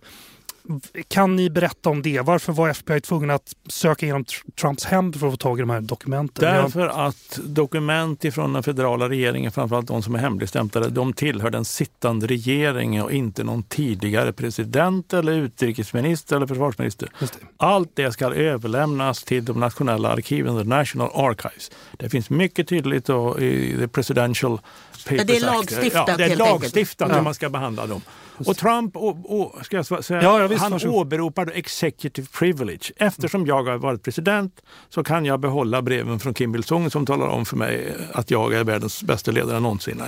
[1.07, 2.21] Kan ni berätta om det?
[2.21, 5.61] Varför var FBI tvungna att söka igenom Tr- Trumps hem för att få tag i
[5.61, 6.53] de här dokumenten?
[6.53, 11.65] Därför att dokument ifrån den federala regeringen, framförallt de som är hemligstämplade, de tillhör den
[11.65, 17.09] sittande regeringen och inte någon tidigare president eller utrikesminister eller försvarsminister.
[17.19, 17.39] just det.
[17.57, 21.71] Allt det ska överlämnas till de nationella arkiven, the National Archives.
[21.91, 24.59] Det finns mycket tydligt i the Presidential
[25.05, 28.01] Papers Ja, det är lagstiftat, Ja, det är lagstiftat hur man ska behandla dem.
[28.47, 30.95] Och Trump och, och, ska jag säga, Ja, ja, visst, han varsågod.
[31.01, 32.91] åberopar då executive privilege.
[32.97, 37.27] Eftersom jag har varit president så kan jag behålla breven från Kim Il-Sung som talar
[37.27, 40.01] om för mig att jag är världens bästa ledare någonsin.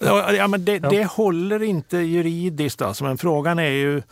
[0.00, 0.32] Ja.
[0.32, 0.90] Ja, men det, Ja.
[0.90, 4.02] det håller inte juridiskt alltså, men frågan är ju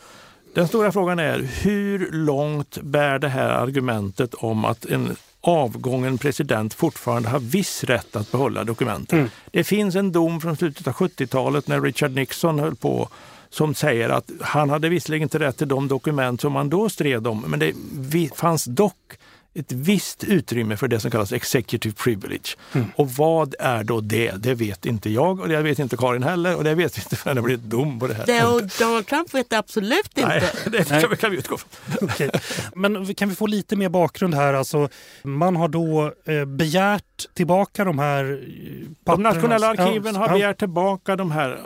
[0.55, 5.15] den stora frågan är hur långt bär det här argumentet om att en
[5.47, 9.19] avgången president fortfarande har viss rätt att behålla dokumenten.
[9.19, 9.31] Mm.
[9.51, 13.09] Det finns en dom från slutet av 70-talet när Richard Nixon höll på
[13.49, 17.27] som säger att han hade visserligen inte rätt till de dokument som man då stred
[17.27, 19.17] om, men det fanns dock
[19.55, 22.55] ett visst utrymme för det som kallas executive privilege.
[22.73, 22.87] Mm.
[22.95, 24.31] Och vad är då det?
[24.31, 27.35] Det vet inte jag och det vet inte Karin heller och det vet inte förrän
[27.35, 28.25] det blir ett dom på det här.
[28.25, 30.27] Det, och Donald Trump vet absolut inte.
[30.27, 31.69] Nej, det kan vi, kan vi utgå från.
[32.09, 32.29] Okej.
[32.75, 34.53] Men kan vi få lite mer bakgrund här?
[34.53, 34.89] Alltså,
[35.23, 39.23] man har då eh, begärt tillbaka de här eh, De pappren.
[39.23, 41.59] nationella arkiven har begärt tillbaka de här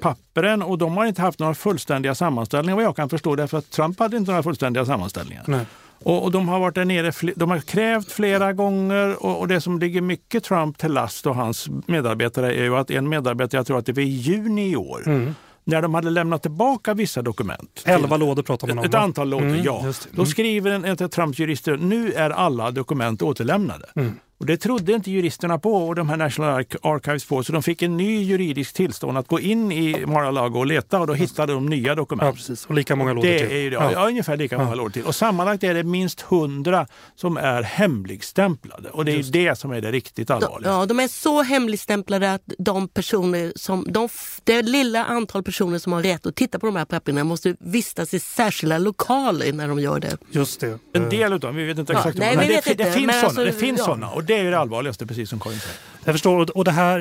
[0.00, 3.70] pappren och de har inte haft några fullständiga sammanställningar vad jag kan förstå därför att
[3.70, 5.44] Trump hade inte några fullständiga sammanställningar.
[5.46, 5.66] Nej.
[6.02, 9.60] Och, och de har varit där nere, de har krävt flera gånger och, och det
[9.60, 13.66] som ligger mycket Trump till last och hans medarbetare är ju att en medarbetare, jag
[13.66, 15.34] tror att det var i juni i år, Mm.
[15.64, 17.82] när de hade lämnat tillbaka vissa dokument.
[17.84, 18.84] Elva lådor pratar man om.
[18.84, 18.98] Ett va?
[18.98, 19.82] antal lådor, Mm, ja.
[19.84, 20.16] det.
[20.16, 23.86] Då skriver en, en Trumps jurister, nu är alla dokument återlämnade.
[23.96, 24.12] Mm.
[24.40, 27.82] Och det trodde inte juristerna på och de här National Archives på så de fick
[27.82, 31.66] en ny juridisk tillstånd att gå in i Mar-a-Lago och leta och då hittade de
[31.66, 32.26] nya dokument.
[32.26, 32.66] Ja, precis.
[32.66, 33.56] Och lika många lådor det till.
[33.56, 33.92] Är ju, ja.
[33.92, 35.04] ja, ungefär lika många lådor till.
[35.04, 39.70] Och sammanlagt är det minst hundra som är hemligstämplade och det är ju det som
[39.70, 40.70] är det riktigt allvarliga.
[40.70, 44.08] Ja, de är så hemligstämplade att de personer som, de,
[44.44, 48.14] det lilla antal personer som har rätt att titta på de här papperna måste vistas
[48.14, 50.16] i särskilda lokaler när de gör det.
[50.30, 50.78] Just det.
[50.92, 52.18] En del utav dem, vi vet inte exakt.
[52.18, 53.84] nej, men vi det, vet det, inte, finns men sådana, alltså, det finns ja.
[53.84, 55.76] sådana och det är ju det allvarligaste precis som Karin säger.
[56.04, 56.56] Jag förstår.
[56.56, 57.00] Och det här,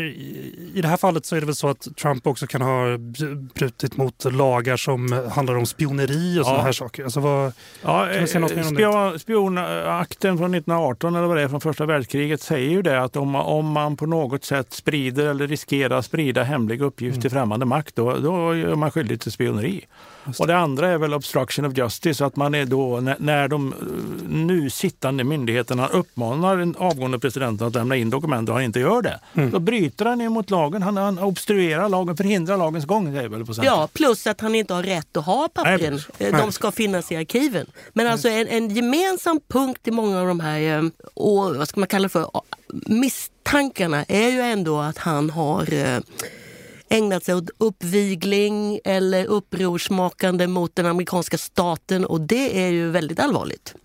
[0.73, 2.97] I det här fallet så är det väl så att Trump också kan ha
[3.53, 6.63] brutit mot lagar som handlar om spioneri och sådana Ja.
[6.65, 7.03] här saker.
[7.03, 8.75] Alltså vad, Ja, Kan vi säga något mer om det?
[8.75, 13.15] spion, spionakten från 1918 eller vad det är från första världskriget säger ju det att
[13.15, 17.21] om, man- om man på något sätt sprider eller riskerar att sprida hemlig uppgift Mm.
[17.21, 19.85] till främmande makt då, då är man skyldig till spioneri.
[20.39, 23.73] Och det andra är väl obstruction of justice, att man är då när, när de
[23.73, 23.77] eh,
[24.29, 28.88] nu sittande myndigheterna uppmanar den avgående presidenten att lämna in dokument och han inte gör
[29.01, 29.19] det.
[29.33, 29.51] Mm.
[29.51, 33.53] Då bryter han ju mot lagen, han, han obstruerar lagen, förhindrar lagens gång väl på.
[33.61, 36.01] Ja, plus att han inte har rätt att ha pappren.
[36.17, 37.65] Nej, Eh, De ska finnas i arkiven.
[37.93, 41.79] Men alltså en, en gemensam punkt i många av de här, eh, och, vad ska
[41.79, 42.29] man kalla det för,
[42.85, 45.99] misstankarna är ju ändå att han har eh,
[46.89, 53.19] ägnat sig åt uppvigling eller upprorsmakande mot den amerikanska staten och det är ju väldigt
[53.19, 53.75] allvarligt.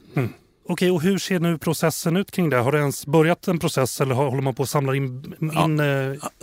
[0.66, 2.57] Okej, och hur ser nu processen ut kring det?
[2.57, 5.64] Har det ens börjat en process eller håller man på att samla in, in Ja.
[5.64, 5.87] in, eh,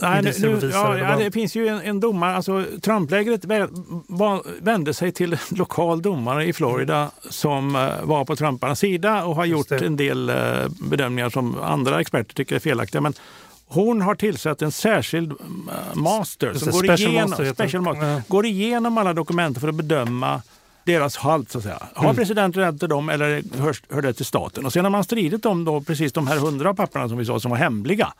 [0.02, 3.44] Nej, nu, nu, ja, ja, det finns ju en, en domare, alltså Trumplägret
[4.60, 9.36] vände sig till en lokal domare i Florida som eh, var på Trumparnas sida och
[9.36, 9.86] har gjort det.
[9.86, 10.36] en del eh,
[10.90, 13.00] bedömningar som andra experter tycker är felaktiga.
[13.00, 13.14] Men
[13.66, 15.36] hon har tillsatt en särskild eh,
[15.94, 18.22] master som går, igenom, master special master, Ja.
[18.28, 20.42] går igenom alla dokument för att bedöma
[20.84, 21.82] deras halt så att säga.
[21.94, 22.16] Har Mm.
[22.16, 24.66] presidenten rätt till dem eller hör, hör det till staten?
[24.66, 27.40] Och sen har man stridit om då precis de här hundra papperna som vi sa
[27.40, 28.12] som var hemliga.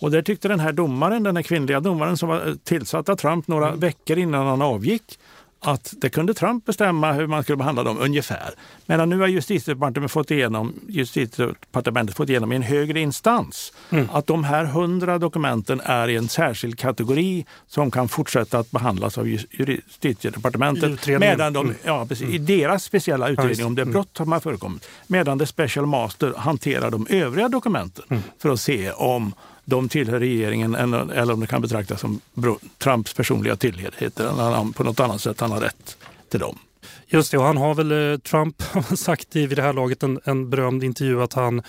[0.00, 3.48] Och där tyckte den här domaren, den här kvinnliga domaren som var tillsatt av Trump
[3.48, 3.80] några Mm.
[3.80, 5.18] veckor innan han avgick,
[5.62, 8.50] att det kunde Trump bestämma hur man skulle behandla dem ungefär.
[8.86, 14.08] Medan nu har justitiedepartementet fått igenom, justitiedepartementet fått igenom i en högre instans Mm.
[14.12, 19.18] att de här hundra dokumenten är i en särskild kategori som kan fortsätta att behandlas
[19.18, 21.06] av I justitiedepartementet.
[21.06, 21.76] Medan de, Mm.
[21.84, 23.92] ja, precis, I deras speciella utredning om det Mm.
[23.92, 24.88] brott som har förekommit.
[25.06, 28.22] Medan the special master hanterar de övriga dokumenten Mm.
[28.38, 29.34] för att se om
[29.70, 32.20] de tillhör regeringen eller om det kan betraktas som
[32.78, 35.96] Trumps personliga tillhörigheter på något annat sätt han har rätt
[36.30, 36.58] till dem.
[37.06, 40.02] Just det, och han har väl, eh, Trump har sagt i vid det här laget
[40.02, 41.62] en, en berömd intervju att han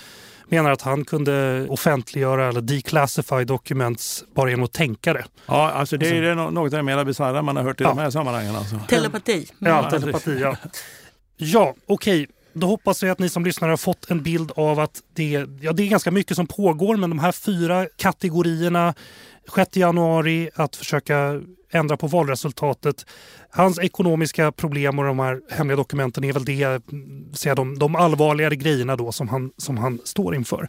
[0.48, 5.24] menar att han kunde offentliggöra eller declassify documents bara genom att tänka det.
[5.46, 7.88] Ja, alltså det är alltså, något av det mer bisarra man har hört i Ja.
[7.88, 8.56] de här sammanhangen.
[8.56, 8.80] Alltså.
[8.88, 9.46] Telepati.
[9.58, 10.56] Ja, telepati, ja.
[11.36, 12.26] Ja, okej.
[12.54, 15.72] Då hoppas vi att ni som lyssnar har fått en bild av att det, ja,
[15.72, 18.94] det är ganska mycket som pågår men de här fyra kategorierna
[19.54, 21.40] 6 januari, att försöka
[21.72, 23.06] ändra på valresultatet.
[23.50, 27.96] Hans ekonomiska problem och de här hemliga dokumenten är väl det, mm, säga, de, de
[27.96, 30.68] allvarligare grejerna då som han, som han står inför.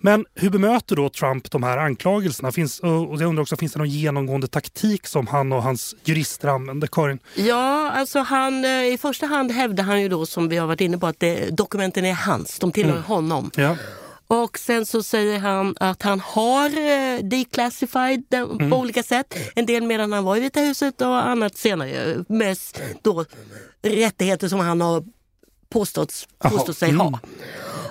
[0.00, 2.52] Men hur bemöter då Trump de här anklagelserna?
[2.52, 6.48] Finns, och jag undrar också, finns det någon genomgående taktik som han och hans jurister
[6.48, 6.88] använder?
[6.88, 7.18] Karin?
[7.34, 10.80] Ja, alltså han, eh, i första hand hävdar han ju då som vi har varit
[10.80, 13.50] inne på att det, dokumenten är hans, de tillhör honom.
[13.54, 13.76] Ja.
[14.26, 19.34] Och sen så säger han att han har eh, declassified dem på olika sätt.
[19.54, 22.24] En del medan han var i Vita huset och annat senare.
[22.28, 23.24] Mest då
[23.82, 25.04] rättigheter som han har
[25.68, 26.12] påstått,
[26.76, 27.00] sig mm.
[27.00, 27.18] ha.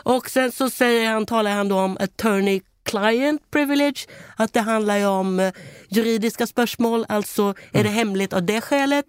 [0.08, 5.08] Och sen så säger han, talar han då om attorney client privilege, att det handlar
[5.08, 5.54] om eh,
[5.90, 9.06] juridiska spörsmål, alltså är det hemligt av det skälet.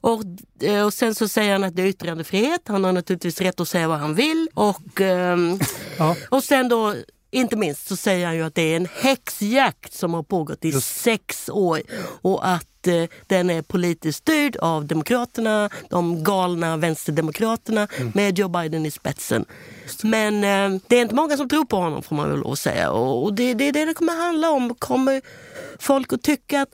[0.00, 0.22] Och,
[0.62, 3.68] eh, och sen så säger han att det är yttrandefrihet, han har naturligtvis rätt att
[3.68, 4.48] säga vad han vill.
[4.54, 5.58] Och, ehm,
[5.98, 6.16] Ja.
[6.28, 6.94] och sen då,
[7.30, 10.72] inte minst, så säger han ju att det är en häxjakt som har pågått i
[10.80, 11.82] sex år
[12.22, 18.86] och att eh, den är politiskt styrd av Demokraterna, de galna vänsterdemokraterna med Joe Biden
[18.86, 19.44] i spetsen.
[20.02, 22.58] Men eh, det är inte många som tror på honom får man väl lov att
[22.58, 22.90] säga.
[22.90, 24.74] Och, och det, det är det det kommer handla om.
[24.74, 25.22] Kommer
[25.78, 26.68] folk att tycka att...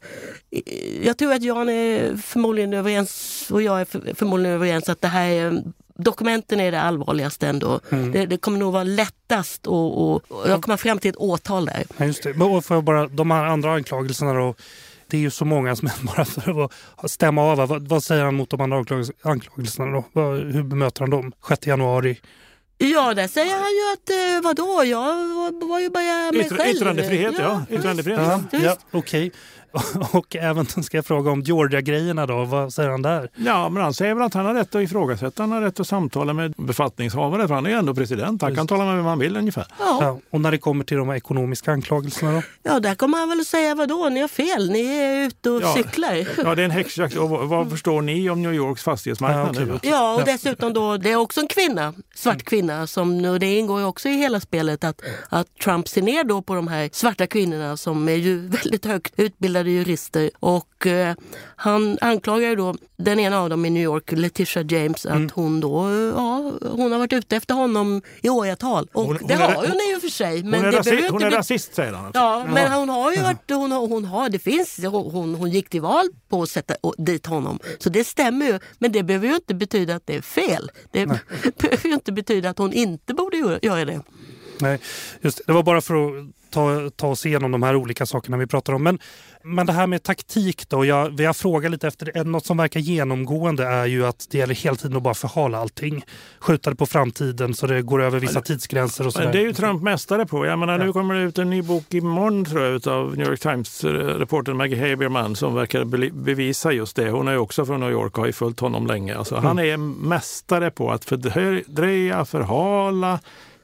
[0.51, 5.01] eh, Jag tror att Jan är förmodligen överens och jag är för, förmodligen överens att
[5.01, 5.63] det här är
[6.01, 7.81] Dokumenten är det allvarligaste ändå.
[8.13, 11.65] Det, det kommer nog vara lättast att och, och jag kommer fram till ett åtal
[11.67, 11.85] där.
[11.97, 12.35] Ja, just det.
[12.35, 14.55] Men och jag bara, de här andra anklagelserna då.
[15.11, 17.69] Det är ju så många som bara för att stämma av.
[17.69, 18.77] Vad, vad säger han mot de andra
[19.23, 20.21] anklagelserna- då?
[20.31, 21.33] Hur bemöter han dem?
[21.49, 22.21] 6 januari.
[22.79, 25.05] Ja, där säger han ju att eh, vadå, jag
[25.69, 26.77] var, ju bara mig Yttra, själv.
[26.77, 27.63] yttrandefrihet, ja.
[27.71, 28.21] Yttrandefrihet.
[28.21, 29.33] Ja, ja, okej.
[30.13, 33.31] Och även ska jag fråga om Georgia-grejerna då, vad säger han där?
[33.37, 35.87] Ja, men han säger väl att han har rätt att ifrågasätta, han har rätt att
[35.89, 38.43] samtala med befattningshavare, för han är ju ändå president.
[38.43, 39.67] Han kan tala med vem han vill ungefär.
[39.79, 39.99] Ja.
[40.01, 42.43] Ja, och när det kommer till de här ekonomiska anklagelserna då?
[42.63, 45.63] ja, där kommer han väl att säga vadå, ni har fel, ni är ute och
[45.63, 45.75] Ja.
[45.77, 46.27] cyklar.
[46.45, 47.17] Ja, det är en häxjakt.
[47.17, 49.91] Och vad, vad förstår ni om New Yorks fastighetsmarknad Ja, okej.
[49.91, 53.81] Ja, och dessutom då, det är också en kvinna, svart kvinna, som, och det ingår
[53.81, 57.27] ju också i hela spelet att, att Trump ser ner då på de här svarta
[57.27, 60.31] kvinnorna som är ju väldigt högt utbildade jurister.
[60.41, 61.15] Och eh,
[61.57, 65.31] han anklagar då den ena av dem i New York, Letitia James, att Mm.
[65.35, 68.89] hon då, eh, ja, hon har varit ute efter honom i åratal.
[68.93, 70.43] Och Hon- det hon är- har hon i och för sig.
[70.43, 72.05] Men Hon är, det rasi- hon är rasist säger han.
[72.07, 72.21] Alltså.
[72.21, 75.69] Ja, men hon har ju varit, hon har, hon har, det finns, hon, hon gick
[75.69, 77.59] till val på att sätta dit honom.
[77.79, 80.71] Så det stämmer ju, men det behöver ju inte betyda att det är fel.
[80.91, 81.07] Det
[81.59, 84.01] behöver ju inte betyda att hon inte borde göra det.
[84.61, 84.79] Nej,
[85.21, 85.53] just det.
[85.53, 88.83] var bara för att ta, ta oss igenom de här olika sakerna vi pratar om.
[88.83, 88.99] Men,
[89.45, 90.85] men det här med taktik då.
[90.85, 94.55] Jag, vi har frågat lite efter, något som verkar genomgående är ju att det gäller
[94.55, 96.05] hela tiden att bara förhala allting.
[96.41, 99.33] Skjuta det på framtiden så det går över vissa tidsgränser och sådär.
[99.33, 100.47] det är ju Trump mästare på.
[100.47, 100.85] Jag menar, Ja.
[100.85, 104.91] Nu kommer det ut en ny bok imorgon tror jag utav New York Times-reportern Maggie
[104.91, 107.11] Haberman som verkar be- bevisa just det.
[107.11, 109.17] Hon är ju också från New York och har ju följt honom länge.
[109.19, 113.21] Alltså, Han är mästare på att fördröja, förhala,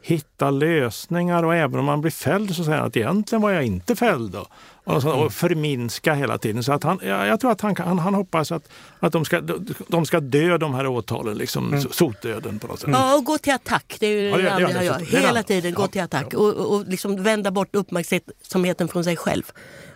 [0.07, 3.64] hitta lösningar och även om man blir fälld så säger han att egentligen var jag
[3.64, 4.33] inte fälld.
[4.33, 4.47] Då.
[4.85, 6.62] Och, så, och förminska hela tiden.
[6.64, 8.69] Så att han, jag, jag tror att han, han, han hoppas att,
[9.01, 9.40] att de, ska,
[9.88, 12.90] de ska dö de här åtalen, liksom sotdöden på något sätt.
[12.93, 13.97] Ja, och gå till attack.
[14.01, 14.85] Det är ju Ja, det- det det det.
[14.85, 14.99] gör.
[15.23, 19.17] Hela tiden gå Ja, till attack och, och, och liksom vända bort uppmärksamheten från sig
[19.17, 19.43] själv.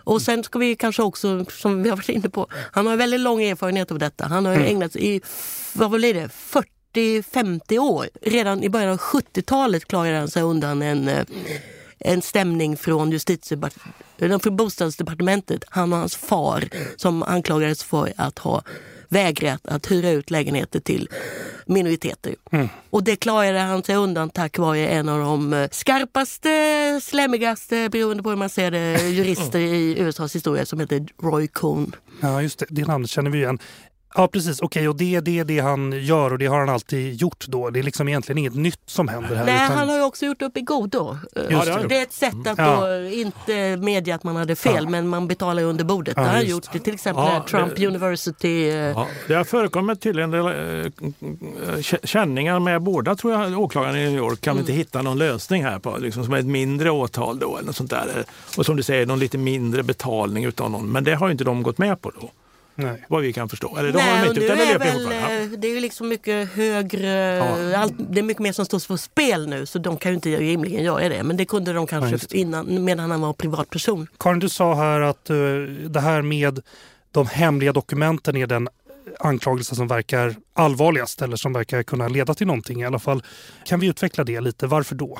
[0.03, 3.19] Och sen ska vi kanske också, som vi har varit inne på, han har väldigt
[3.19, 4.27] lång erfarenhet av detta.
[4.27, 5.21] Han har ju ägnat sig i,
[5.73, 6.29] vad blir det,
[6.93, 8.09] 40-50 år.
[8.21, 11.25] Redan i början av 70-talet klarade han sig undan en eh,
[12.01, 13.09] en stämning från
[14.39, 15.63] från bostadsdepartementet.
[15.69, 18.61] Han och hans far som anklagades för att ha
[19.09, 21.09] vägrat att hyra ut lägenheter till
[21.65, 22.35] minoriteter.
[22.89, 28.23] Och det klarade han sig undan tack vare en av de eh, skarpaste, slemmigaste, beroende
[28.23, 31.95] på hur man ser det, jurister i USAs historia som heter Roy Cohn.
[32.21, 32.65] Ja, just det.
[32.69, 33.59] Det namnet känner vi igen.
[34.15, 34.61] Ja, precis.
[34.61, 37.69] Okej, och det, det är det han gör och det har han alltid gjort då.
[37.69, 39.45] Det är liksom egentligen inget nytt som händer här.
[39.45, 41.17] Nej, utan- han har ju också gjort upp i godo.
[41.49, 42.87] Ja, det det är ett sätt att Ja.
[42.87, 46.13] då inte medge att man hade fel, men man betalar ju under bordet.
[46.17, 46.69] Ja, det har han just gjort.
[46.73, 46.79] Det.
[46.79, 48.69] Till exempel Ja, Trump det- University.
[48.69, 54.17] eh, Ja, det har förekommit tydligen eh, känningar med båda tror jag åklagarna i New
[54.17, 54.41] York.
[54.41, 57.57] Kan vi inte hitta någon lösning här på liksom, som är ett mindre åtal då
[57.57, 58.25] eller något sånt där.
[58.57, 60.91] Och som du säger, någon lite mindre betalning utav någon.
[60.91, 62.29] Men det har ju inte de gått med på då.
[62.79, 63.05] Nej.
[63.07, 63.77] Vad vi kan förstå.
[63.77, 65.79] Eller de har Nej, de och inte, utan det är väl, eh, det är ju
[65.79, 67.41] liksom mycket högre,
[67.77, 70.29] allt, det är mycket mer som står på spel nu så de kan ju inte
[70.29, 71.23] rimligen göra det.
[71.23, 72.37] Men det kunde de Ja, kanske det.
[72.37, 74.07] innan, medan han var privatperson.
[74.19, 75.35] Karin, du sa här att eh,
[75.89, 76.59] det här med
[77.11, 78.67] de hemliga dokumenten är den
[79.19, 83.23] anklagelse som verkar allvarligast eller som verkar kunna leda till någonting i alla fall.
[83.65, 84.67] Kan vi utveckla det lite?
[84.67, 85.19] Varför då?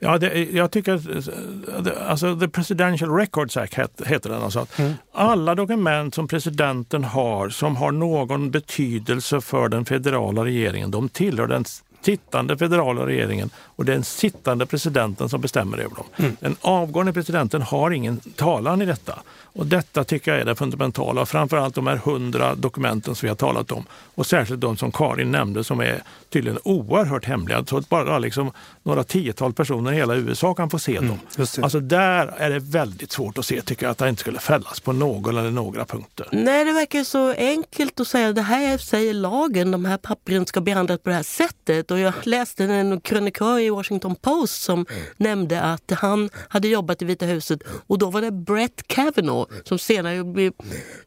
[0.00, 4.42] Ja, det, jag tycker eh, det- alltså, The Presidential Records Act het- heter den.
[4.42, 4.66] Alltså.
[4.78, 4.92] Mm.
[5.12, 11.46] Alla dokument som presidenten har som har någon betydelse för den federala regeringen, de tillhör
[11.46, 11.64] den
[12.02, 16.06] sittande federala regeringen och det är den sittande presidenten som bestämmer över dem.
[16.16, 16.36] Mm.
[16.40, 19.18] Den avgående presidenten har ingen talan i detta.
[19.56, 21.26] Och detta tycker jag är det fundamentala.
[21.26, 23.84] Framförallt de här hundra dokumenten som vi har talat om.
[24.14, 27.64] Och särskilt de som Karin nämnde som är tydligen oerhört hemliga.
[27.64, 31.04] Så att bara liksom några tiotal personer i hela USA kan få se dem.
[31.04, 31.62] Mm, just det.
[31.62, 34.80] Alltså där är det väldigt svårt att se tycker jag att han inte skulle fällas
[34.80, 36.28] på någon eller några punkter.
[36.32, 40.60] Nej, det verkar så enkelt att säga det här säger lagen, de här pappren ska
[40.60, 41.90] behandlas på det här sättet.
[41.90, 47.04] Och jag läste en krönikör i Washington Post som nämnde att han hade jobbat i
[47.04, 50.52] Vita huset och då var det Brett Kavanaugh som senare blev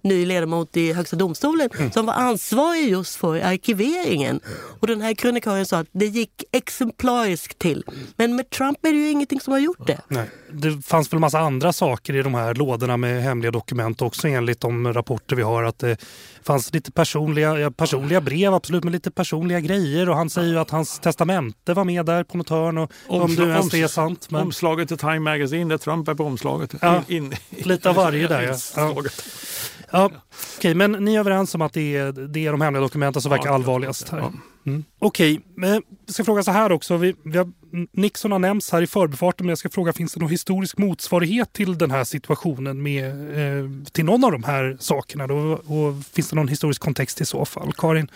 [0.01, 4.39] ny ledamot i Högsta domstolen som var ansvarig just för arkiveringen.
[4.79, 7.83] Och den här krönikören sa att det gick exemplariskt till.
[8.15, 10.01] Men med Trump är det ju ingenting som har gjort det.
[10.07, 10.29] Nej.
[10.51, 14.61] Det fanns väl massa andra saker i de här lådorna med hemliga dokument också enligt
[14.61, 15.63] de rapporter vi har.
[15.63, 15.97] Att det
[16.43, 20.09] fanns lite personliga, personliga brev, absolut, men lite personliga grejer.
[20.09, 22.77] Och han säger ju att hans testamente var med där på något hörn.
[22.77, 24.27] Och, om det ens är sant.
[24.29, 26.73] Men Omslaget till Time Magazine där Trump är på omslaget.
[26.81, 29.03] Ja, in, lite av varje där, ja.
[29.91, 30.11] Ja,
[30.57, 33.29] okej, men ni är överens om att det är, det är de hemliga dokumenten som
[33.31, 34.19] verkar Ja, allvarligast här?
[34.19, 34.31] ja.
[34.65, 34.83] Mm.
[34.99, 35.69] Okej, men
[36.05, 36.97] jag ska fråga så här också.
[36.97, 37.51] Vi, vi har,
[37.91, 41.53] Nixon har nämnts här i förbifarten men jag ska fråga finns det någon historisk motsvarighet
[41.53, 45.27] till den här situationen med, eh, till någon av de här sakerna?
[45.27, 45.35] Då?
[45.51, 47.73] Och finns det någon historisk kontext i så fall?
[47.77, 48.11] Karin?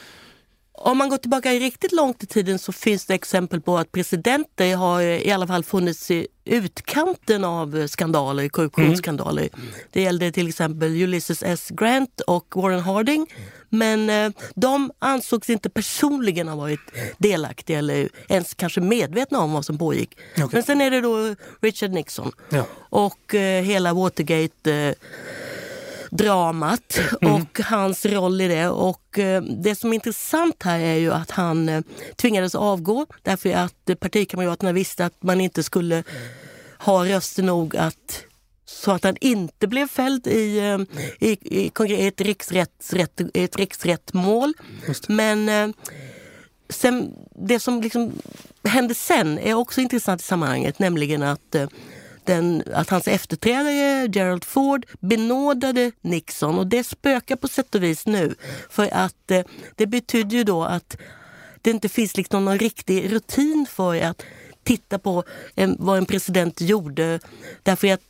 [0.75, 4.75] Om man går tillbaka riktigt långt i tiden så finns det exempel på att presidenter
[4.75, 9.49] har i alla fall funnits i utkanten av skandaler, korruptionsskandaler.
[9.53, 9.67] Mm.
[9.91, 11.69] Det gällde till exempel Ulysses S.
[11.69, 13.27] Grant och Warren Harding.
[13.69, 16.79] Men eh, de ansågs inte personligen ha varit
[17.17, 20.17] delaktiga eller ens kanske medvetna om vad som pågick.
[20.33, 20.47] Okay.
[20.51, 22.65] Men sen är det då Richard Nixon ja.
[22.89, 24.93] och eh, hela Watergate eh,
[26.17, 27.33] dramat mm.
[27.33, 28.67] och hans roll i det.
[28.67, 31.81] Och eh, det som är intressant här är ju att han eh,
[32.15, 36.03] tvingades avgå därför att partikamraterna visste att man inte skulle
[36.77, 38.23] ha röster nog att
[38.65, 40.79] så att han inte blev fälld i, eh,
[41.19, 44.53] i, i, i ett, riksrättsrätt, ett riksrättmål.
[45.07, 45.73] Men
[46.69, 48.11] sen, det som liksom
[48.63, 51.55] hände sen är också intressant i sammanhanget, nämligen att
[52.25, 58.05] den, att hans efterträdare Gerald Ford benådade Nixon och det spökar på sätt och vis
[58.05, 58.35] nu.
[58.69, 59.43] För att eh,
[59.75, 60.97] det betyder ju då att
[61.61, 64.23] det inte finns liksom någon riktig rutin för att
[64.63, 65.23] titta på
[65.55, 67.19] en, vad en president gjorde.
[67.63, 68.01] Därför att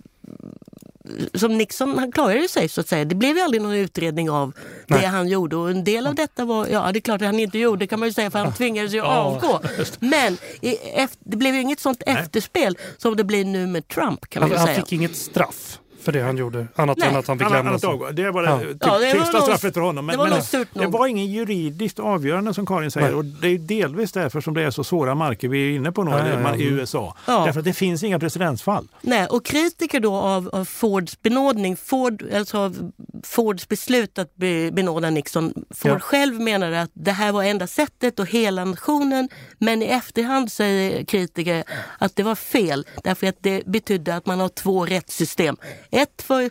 [1.34, 3.06] som Nixon, han klarade sig så att säga.
[3.06, 4.54] Det blev ju aldrig någon utredning av
[4.88, 5.02] Nej.
[5.02, 7.40] det han gjorde och en del av detta var, ja det är klart att han
[7.40, 9.62] inte gjorde, kan man ju säga för han tvingades ju ja, avgå.
[10.00, 12.16] Men i, efter, det blev ju inget sånt Nej.
[12.16, 14.68] efterspel som det blir nu med Trump kan man ju säga.
[14.68, 16.68] Han fick inget straff för det han gjorde.
[16.76, 17.10] Annat Nej.
[17.10, 17.72] än att han fick lämna.
[18.12, 18.60] Det var det ja.
[18.60, 20.06] typ, ja, det sista var straffet för honom.
[20.06, 20.30] Men, det var,
[20.74, 23.08] men, det var ingen juridiskt avgörande som Karin säger.
[23.08, 23.16] Nej.
[23.16, 26.04] Och det är delvis därför som det är så svåra marker vi är inne på
[26.04, 27.16] nu ja, i USA.
[27.26, 28.88] Därför att det finns inga presidentsfall.
[29.02, 32.92] Nej, och kritiker då av, av Fords benådning, Ford, alltså av
[33.24, 35.54] Fords beslut att be, benåda Nixon.
[35.70, 39.30] Ford själv menade att det här var enda sättet och hela nationen.
[39.58, 41.64] Men i efterhand säger kritiker
[41.98, 45.58] att det var fel därför att det betydde att man har två rättssystem.
[45.94, 46.50] Ett för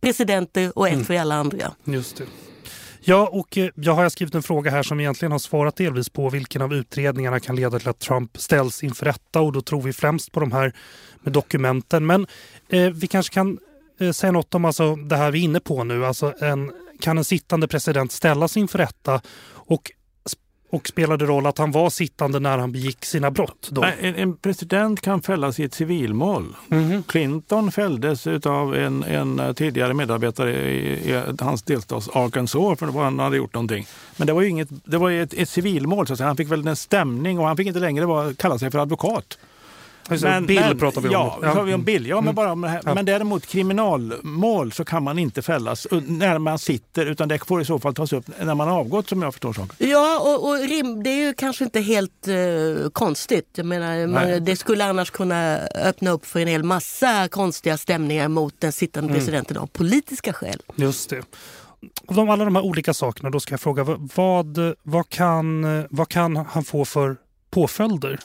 [0.00, 1.04] presidenter och ett mm.
[1.04, 1.72] för alla andra.
[1.84, 2.24] Just det.
[3.00, 6.30] Ja, och eh, jag har skrivit en fråga här som egentligen har svarat delvis på
[6.30, 9.92] vilken av utredningarna kan leda till att Trump ställs inför rätta och då tror vi
[9.92, 10.72] främst på de här
[11.22, 12.06] med dokumenten.
[12.06, 12.26] Men
[12.68, 13.58] eh, vi kanske kan
[14.00, 16.06] eh, säga något om alltså, det här vi är inne på nu.
[16.06, 19.20] Alltså en, kan en sittande president ställas inför rätta?
[19.48, 19.90] Och
[20.70, 23.68] och spelade roll att han var sittande när han begick sina brott?
[23.70, 23.84] Då?
[24.00, 26.56] En, en president kan fällas i ett civilmål.
[26.70, 27.02] Mm.
[27.02, 33.18] Clinton fälldes av en, en tidigare medarbetare i, i hans delstat Arkansas för att han
[33.18, 33.86] hade gjort någonting.
[34.16, 36.26] Men det var ju inget, det var ett, ett civilmål, så att säga.
[36.26, 39.38] han fick väl en stämning och han fick inte längre vara, kalla sig för advokat.
[40.08, 41.12] Men, Bill men, pratar vi om.
[41.12, 41.62] Ja, ja.
[41.62, 42.06] vi om Bill.
[42.06, 42.34] Ja, men, mm.
[42.34, 42.94] bara om här.
[42.94, 47.64] men däremot kriminalmål så kan man inte fällas när man sitter utan det får i
[47.64, 49.88] så fall tas upp när man har avgått som jag förstår saken.
[49.88, 53.48] Ja, och, och rim, det är ju kanske inte helt uh, konstigt.
[53.54, 58.28] Jag menar, man, det skulle annars kunna öppna upp för en hel massa konstiga stämningar
[58.28, 59.18] mot den sittande mm.
[59.18, 60.62] presidenten av politiska skäl.
[60.74, 61.22] Just det.
[62.06, 63.84] Om alla de här olika sakerna, då ska jag fråga
[64.14, 67.16] vad, vad, kan, vad kan han få för
[67.50, 68.20] påföljder?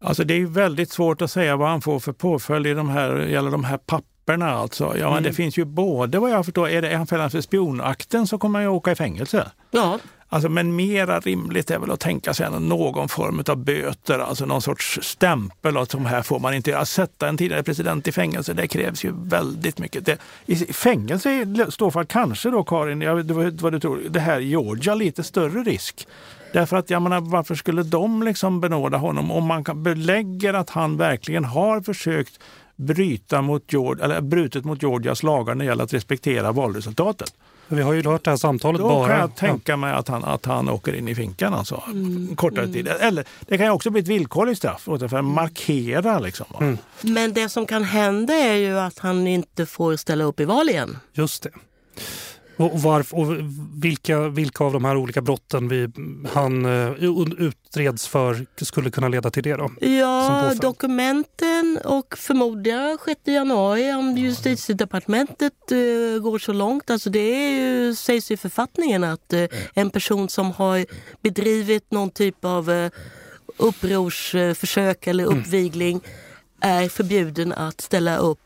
[0.00, 3.16] Alltså det är väldigt svårt att säga vad han får för påföljd i de här,
[3.16, 4.50] gäller de här papperna.
[4.50, 4.84] Alltså.
[4.84, 5.14] Ja, mm.
[5.14, 8.26] men det finns ju både vad jag förstår, är, det, är han fälld för spionakten
[8.26, 9.50] så kommer han ju åka i fängelse.
[9.70, 9.98] Ja.
[10.30, 14.62] Alltså, men mera rimligt är väl att tänka sig någon form av böter, alltså någon
[14.62, 15.76] sorts stämpel.
[15.76, 16.84] Att som här får man inte göra.
[16.84, 20.06] Sätta en tidigare president i fängelse, det krävs ju väldigt mycket.
[20.06, 24.40] Det, I fängelse står för kanske då Karin, jag vet vad du tror, det här
[24.40, 26.06] Georgia lite större risk.
[26.52, 30.96] Därför att jag menar, varför skulle de liksom benåda honom om man belägger att han
[30.96, 32.40] verkligen har försökt
[32.76, 37.34] bryta mot Georgia, eller brutit mot Georgias lagar när det gäller att respektera valresultatet?
[37.68, 39.02] Vi har ju hört det här samtalet Då bara.
[39.02, 41.82] Då kan jag tänka mig att han, att han åker in i finkan alltså.
[41.86, 42.36] Mm.
[42.36, 42.72] Kortare mm.
[42.72, 42.88] tid.
[42.88, 46.18] Eller det kan ju också bli ett villkorligt straff för att markera.
[46.18, 46.46] Liksom.
[46.60, 46.78] Mm.
[47.00, 50.68] Men det som kan hända är ju att han inte får ställa upp i val
[50.68, 50.98] igen.
[51.12, 51.50] Just det.
[52.58, 53.26] Och, varf, och
[53.74, 55.88] vilka, vilka av de här olika brotten vi,
[56.32, 56.92] han uh,
[57.38, 59.56] utreds för skulle kunna leda till det?
[59.56, 59.70] då?
[59.80, 66.90] Ja, dokumenten och förmodligen 6 januari om justitiedepartementet uh, går så långt.
[66.90, 69.44] Alltså det är ju, sägs i författningen att uh,
[69.74, 70.86] en person som har
[71.22, 72.90] bedrivit någon typ av
[73.56, 75.38] upprorsförsök eller mm.
[75.38, 76.00] uppvigling
[76.62, 76.84] mm.
[76.84, 78.40] är förbjuden att ställa upp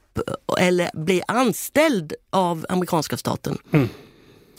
[0.59, 3.59] eller bli anställd av amerikanska staten.
[3.73, 3.89] Mm.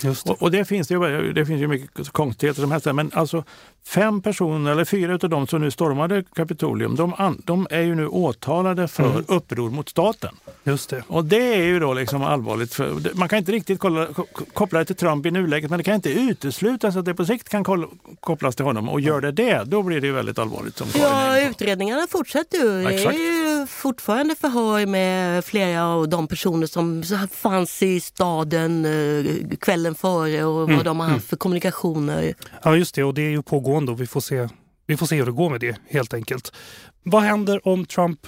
[0.02, 0.30] Det.
[0.30, 2.86] Och, och, det finns ju, det finns ju mycket konstigheter som helst.
[2.86, 3.44] Men alltså
[3.86, 8.08] fem personer, eller fyra av dem som nu stormade Kapitolium, de, de är ju nu
[8.08, 9.26] åtalade för mm.
[9.28, 10.36] uppror mot staten.
[10.64, 11.04] Just det.
[11.08, 12.74] Och det är ju då liksom allvarligt.
[12.74, 14.08] För, man kan inte riktigt kolla,
[14.54, 17.50] koppla det till Trump i nuläget, men det kan inte uteslutas att det på sikt
[17.50, 17.88] kan
[18.20, 18.89] kopplas till honom.
[18.89, 20.78] Och gör det det, då blir det ju väldigt allvarligt.
[20.78, 22.84] Som ja, utredningarna fortsätter ju.
[22.84, 29.58] Det är ju fortfarande förhör med flera av de personer som fanns i staden eh,
[29.60, 32.34] kvällen kvällen före och vad de har haft för kommunikationer.
[32.63, 33.03] Ja, just det.
[33.03, 34.49] Och det är ju pågående och vi får se,
[34.88, 36.51] vi får se hur det går med det helt enkelt.
[37.03, 38.19] Vad händer om Trump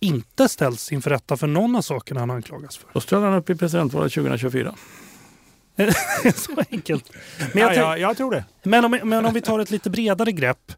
[0.00, 2.88] inte ställs inför rätta för någon av sakerna han anklagas för?
[2.92, 4.74] Då ställer han upp i presidentvalet 2024.
[6.34, 7.04] Så enkelt.
[7.52, 8.44] Men, jag ja, ja, jag tror det.
[8.62, 10.72] men, om, men om vi tar ett lite bredare grepp.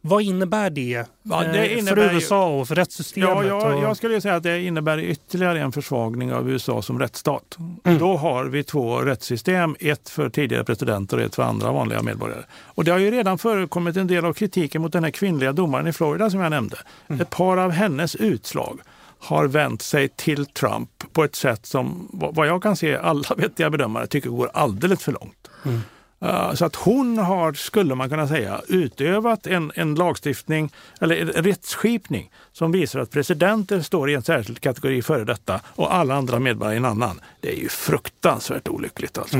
[0.00, 3.28] Vad innebär det, Ja, det eh, innebär för USA och för rättssystemet?
[3.28, 7.56] Ja, jag, jag skulle säga att det innebär ytterligare en försvagning av USA som rättsstat.
[7.84, 7.98] Mm.
[7.98, 12.42] Då har vi två rättssystem, ett för tidigare presidenter och ett för andra vanliga medborgare.
[12.64, 15.86] Och det har ju redan förekommit en del av kritiken mot den här kvinnliga domaren
[15.86, 16.76] i Florida som jag nämnde.
[17.08, 17.20] Mm.
[17.20, 18.80] Ett par av hennes utslag
[19.18, 23.28] har vänt sig till Trump på ett sätt som vad vad jag kan se alla
[23.36, 25.50] vettiga bedömare tycker går alldeles för långt.
[25.64, 25.80] Mm.
[26.24, 31.28] Uh, Så att hon har, skulle man kunna säga, utövat en, en lagstiftning eller en
[31.28, 36.38] rättsskipning som visar att presidenter står i en särskild kategori före detta och alla andra
[36.38, 37.20] medborgare i en annan.
[37.40, 39.38] Det är ju fruktansvärt olyckligt alltså.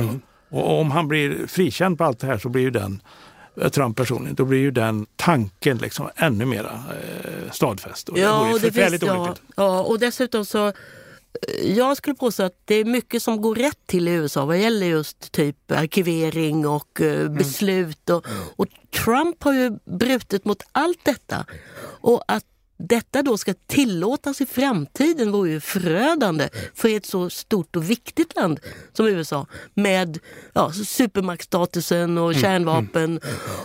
[0.49, 3.01] Och om han blir frikänd på allt det här så blir ju den,
[3.61, 8.09] eh, Trump personligen, då blir ju den tanken liksom ännu mera eh, stadfäst.
[8.09, 9.41] Och det vore ju förfärligt ja, olyckligt.
[9.55, 10.73] ja, och dessutom så eh,
[11.63, 14.87] jag skulle påstå att det är mycket som går rätt till i USA vad gäller
[14.87, 18.09] just typ arkivering och eh, beslut.
[18.09, 18.25] Och,
[18.55, 18.67] och
[19.03, 21.45] Trump har ju brutit mot allt detta.
[22.01, 22.45] Och att
[22.77, 28.35] detta då ska tillåtas i framtiden vore ju förödande för ett så stort och viktigt
[28.35, 28.59] land
[28.93, 30.19] som USA med
[30.53, 33.19] ja, supermaktstatusen och kärnvapen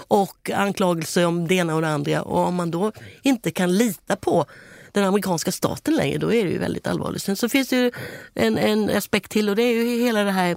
[0.09, 2.22] och anklagelser om det ena och det andra.
[2.22, 4.47] Och om man då inte kan lita på
[4.95, 7.23] den amerikanska staten längre, då är det ju väldigt allvarligt.
[7.23, 7.93] Sen så finns det ju
[8.35, 10.57] en, en aspekt till och det är ju hela det här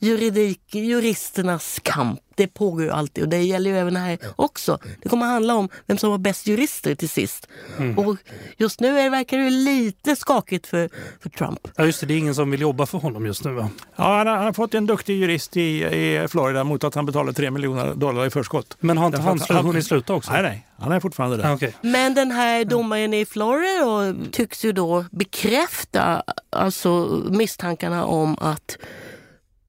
[0.00, 2.20] juridik, juristernas kamp.
[2.36, 4.78] Det pågår ju alltid och det gäller ju även här också.
[5.02, 7.48] Det kommer handla om vem som har bäst jurister till sist.
[7.96, 8.16] Och
[8.56, 10.90] just nu är det, verkar det lite skakigt för,
[11.22, 11.68] för Trump.
[11.76, 12.06] Ja, just det.
[12.06, 13.70] Det är ingen som vill jobba för honom just nu va?
[13.96, 17.06] Ja, han, har, han har fått en duktig jurist i, i Florida mot att han
[17.06, 18.76] betalar 3 miljoner dollar i förskott.
[18.80, 20.32] Men har inte han slu- hunnit sluta också?
[20.32, 21.44] Nej, nej, han är fortfarande där.
[21.48, 21.74] Ja, okej.
[21.80, 28.76] Men den här domaren i Florida tycks ju då bekräfta alltså misstankarna om att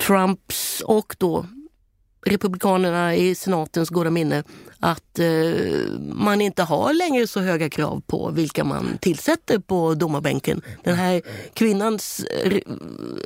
[0.07, 1.45] Trumps och då
[2.27, 4.43] Republikanerna i senatens goda minne
[4.79, 5.27] att eh,
[5.99, 10.61] man inte har längre så höga krav på vilka man tillsätter på domarbänken.
[10.83, 11.21] Den här
[11.53, 12.61] kvinnans re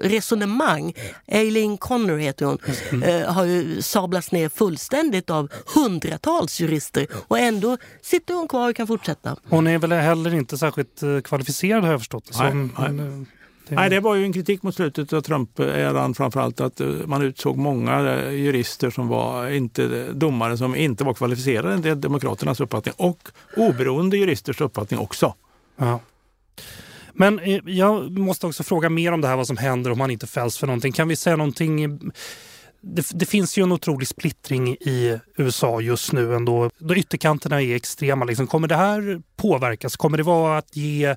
[0.02, 0.94] resonemang,
[1.28, 2.58] Eileen Connor heter hon,
[3.04, 8.76] eh, har ju sablats ner fullständigt av hundratals jurister och ändå sitter hon kvar och
[8.76, 9.36] kan fortsätta.
[9.50, 13.26] Hon är väl heller inte särskilt eh, kvalificerad har jag förstått det Nej, nej.
[13.72, 17.22] Det- Nej, det var ju en kritik mot slutet av Trump-eran framförallt att eh, man
[17.22, 22.94] utsåg många eh, jurister som var inte domare som inte var kvalificerade, är Demokraternas uppfattning
[22.98, 23.20] och
[23.58, 25.36] oberoende juristers uppfattning också.
[25.78, 26.00] Ja.
[27.14, 30.12] Men eh, jag måste också fråga mer om det här vad som händer om man
[30.12, 30.92] inte fälls för någonting.
[30.92, 32.00] Kan vi säga någonting?
[32.84, 36.70] Det, det finns ju en otrolig splittring i USA just nu ändå.
[36.78, 38.26] Då ytterkanterna är extrema.
[38.26, 38.48] Liksom.
[38.48, 39.98] Kommer det här påverkas?
[39.98, 41.16] Kommer det vara att ge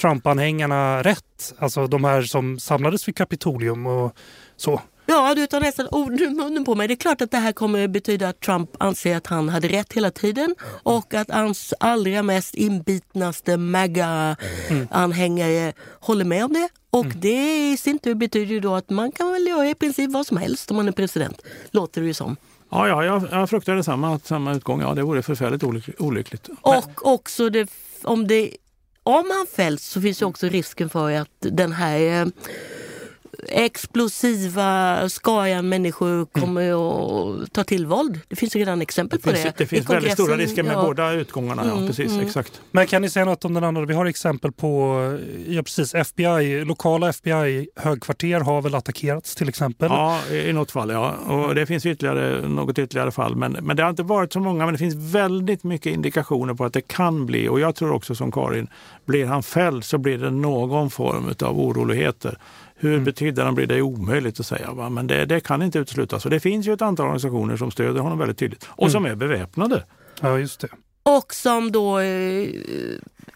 [0.00, 1.54] Trump-anhängarna rätt?
[1.58, 4.16] Alltså de här som samlades vid Kapitolium och
[4.56, 4.80] så.
[5.24, 6.88] Ja, du tar nästan ord ur munnen på mig.
[6.88, 9.92] Det är klart att det här kommer betyda att Trump anser att han hade rätt
[9.92, 16.68] hela tiden och att hans allra mest inbitnaste MAGA-anhängare håller med om det.
[16.90, 20.10] Och det i sin tur betyder ju då att man kan väl göra i princip
[20.10, 21.42] vad som helst om man är president.
[21.70, 22.36] Låter det ju som.
[22.70, 24.80] Ja, ja jag, jag fruktar detsamma, samma utgång.
[24.80, 26.48] Ja, det vore förfärligt olyck- olyckligt.
[26.48, 27.70] Men- Och också det,
[28.02, 28.50] om, det,
[29.02, 32.26] om han fälls så finns ju också risken för att den här eh,
[33.48, 38.20] explosiva skaran människor kommer att ta till våld.
[38.28, 39.64] Det finns ju redan exempel på det finns, det.
[39.64, 40.78] det finns väldigt stora risker med ja.
[40.78, 41.66] Mm, båda utgångarna.
[41.66, 42.60] Ja, precis, exakt.
[42.70, 43.84] Men kan ni säga något om den andra?
[43.84, 44.98] Vi har exempel på,
[45.46, 49.88] ja precis, FBI, lokala FBI-högkvarter har väl attackerats till exempel.
[49.90, 51.10] Ja, i i något fall ja.
[51.10, 53.36] Och det finns ytterligare, något ytterligare fall.
[53.36, 54.64] Men, men det har inte varit så många.
[54.64, 57.48] Men det finns väldigt mycket indikationer på att det kan bli.
[57.48, 58.68] Och jag tror också som Karin,
[59.04, 62.38] blir han fälld så blir det någon form av oroligheter.
[62.76, 63.04] Hur Mm.
[63.04, 64.72] betydande blir det är omöjligt att säga.
[64.72, 64.88] Va?
[64.90, 66.24] Men det, det kan inte uteslutas.
[66.24, 68.68] Och det finns ju ett antal organisationer som stöder honom väldigt tydligt.
[68.68, 69.84] Och som är beväpnade.
[70.20, 70.68] Ja, just det.
[71.02, 72.48] Och som då eh,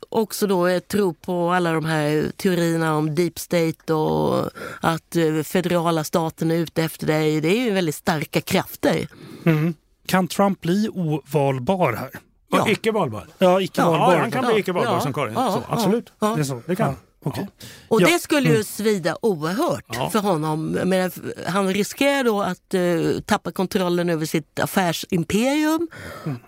[0.09, 5.43] också då eh, tror på alla de här teorierna om deep state och att eh,
[5.45, 7.41] federala staten är ute efter dig.
[7.41, 9.09] Det är ju väldigt starka krafter.
[9.45, 9.75] Mm.
[10.07, 12.11] Kan Trump bli ovalbar här?
[12.51, 12.63] Ja.
[12.63, 13.27] Och icke valbar.
[13.39, 14.17] Ja, icke Ja, valbar.
[14.17, 15.35] han kan bli icke valbar som Karin.
[15.35, 16.13] Ja, så, ja, absolut.
[16.19, 16.35] ja.
[16.35, 16.63] Det är så?
[16.67, 16.95] Det kan.
[17.37, 17.49] Ja, okej.
[17.89, 18.07] Och Ja.
[18.09, 20.11] det skulle ju svida oerhört Ja.
[20.11, 20.67] för honom.
[20.85, 21.11] Men
[21.47, 25.89] han riskerar då att eh, tappa kontrollen över sitt affärsimperium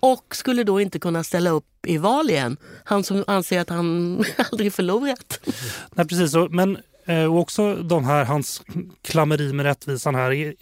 [0.00, 2.56] och skulle då inte kunna ställa upp i val igen.
[2.84, 5.40] Han som anser att han aldrig förlorat.
[5.94, 6.34] Nej, precis.
[6.50, 6.78] Men
[7.08, 8.62] och också de här, hans
[9.02, 10.30] klammeri med rättvisan här.
[10.30, 10.52] Eh,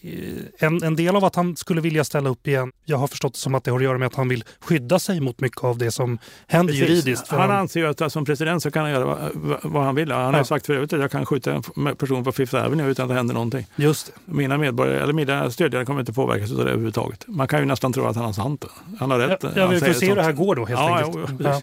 [0.59, 3.39] en, en del av att han skulle vilja ställa upp igen, jag har förstått det
[3.39, 5.79] som att det har att göra med att han vill skydda sig mot mycket av
[5.79, 6.89] det som händer Precis.
[6.89, 7.29] juridiskt.
[7.29, 10.13] Han, han anser ju att som president så kan han göra vad, vad han vill.
[10.13, 13.09] Han har sagt förut att jag kan skjuta en person på Fifth Avenue utan att
[13.09, 13.67] det händer någonting.
[13.77, 14.33] Just det.
[14.33, 17.25] Mina medborgare, eller mina stödjare kommer inte påverkas av det överhuvudtaget.
[17.27, 18.65] Man kan ju nästan tro att han har sant.
[18.99, 19.43] Han har rätt.
[19.43, 21.41] Ja, ja vi får se hur det här går då helt ja, enkelt.
[21.41, 21.63] Ja, ja.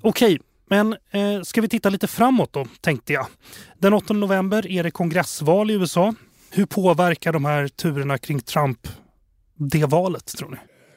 [0.00, 0.40] Okej,
[0.72, 3.26] men eh, ska vi titta lite framåt då, tänkte jag.
[3.78, 6.14] Den 8 november är det kongressval i USA.
[6.50, 8.88] Hur påverkar de här turerna kring Trump
[9.56, 10.56] det valet, tror ni?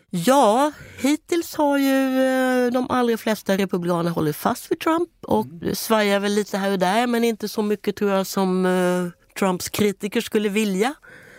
[0.09, 0.71] Ja,
[1.01, 5.75] hittills har ju eh, de allra flesta republikaner hållit fast vid Trump och mm.
[5.75, 9.09] svajar väl lite här och där men inte så mycket tror jag som uh,
[9.39, 10.93] Trumps kritiker skulle vilja.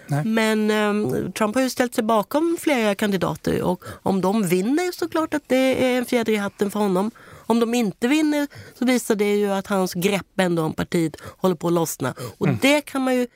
[0.07, 0.24] Nej.
[0.24, 5.09] Men um, Trump har ju ställt sig bakom flera kandidater och om de vinner så
[5.09, 7.11] klart att det är en fjäder i hatten för honom.
[7.47, 8.47] Om de inte vinner
[8.78, 12.14] så visar det ju att hans grepp ändå om partiet håller på att lossna.
[12.38, 12.59] Och mm.
[12.62, 13.26] det kan man ju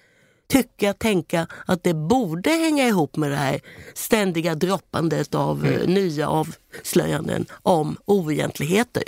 [0.51, 3.61] tycka, tänka att det borde hänga ihop med det här
[3.95, 5.81] ständiga droppandet av mm.
[5.81, 9.03] Eh, nya avslöjanden om oegentligheter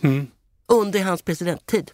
[0.00, 0.26] mm.
[0.66, 1.90] under hans presidenttid.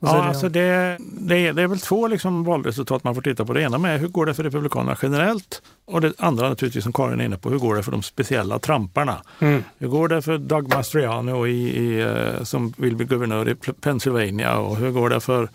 [0.00, 3.52] Ja, alltså det, det, är, det är väl två liksom valresultat man får titta på.
[3.52, 7.20] Det ena med hur går det för Republikanerna generellt och det andra naturligtvis som Karin
[7.20, 9.22] är inne på, hur går det för de speciella tramparna?
[9.40, 9.64] Mm.
[9.78, 14.58] Hur går det för Doug Mastriano i, i, eh, som vill bli guvernör i Pennsylvania
[14.58, 15.48] och hur går det för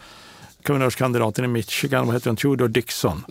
[0.64, 3.24] guvernörskandidaten i Michigan, vad heter han, Tudor Dixon?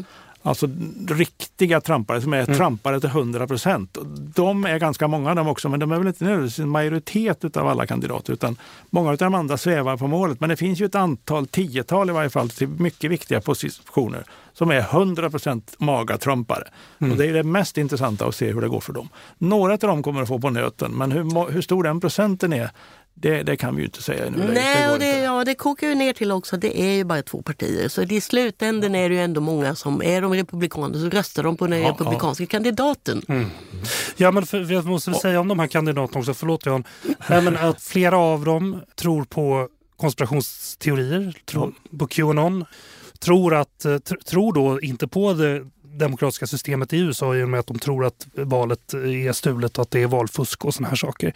[0.42, 0.68] Alltså
[1.08, 2.56] riktiga trampare som är mm.
[2.56, 3.98] trampare till 100 procent.
[4.34, 7.68] De är ganska många de också, men de är väl inte nödvändigtvis en majoritet av
[7.68, 8.56] alla kandidater utan
[8.90, 10.40] många av de andra svävar på målet.
[10.40, 14.70] Men det finns ju ett antal, tiotal i varje fall, till mycket viktiga positioner som
[14.70, 16.68] är 100 procent maga-trumpare.
[16.98, 17.12] Mm.
[17.12, 19.08] Och det är det mest intressanta att se hur det går för dem.
[19.38, 22.70] Några av dem kommer att få på nöten, men hur, hur stor den procenten är,
[23.14, 24.50] det, det, kan vi ju inte säga nu.
[24.54, 27.22] Nej, det, och det, ja, det kokar ju ner till också det är ju bara
[27.22, 27.88] två partier.
[27.88, 31.56] Så i slutändan är det ju ändå många som är de republikaner så röstar de
[31.56, 32.48] på den ja, republikanska ja.
[32.48, 33.22] kandidaten.
[33.28, 33.50] Mm.
[34.16, 36.84] Ja, men för, jag måste säga om de här kandidaterna också, förlåt Jan.
[37.28, 42.64] men att flera av dem tror på konspirationsteorier, tror på Qanon.
[43.18, 45.64] Tror, att, eh, tror då inte på det
[45.98, 49.82] demokratiska systemet i USA i och med att de tror att valet är stulet och
[49.82, 51.34] att det är valfusk och såna här saker.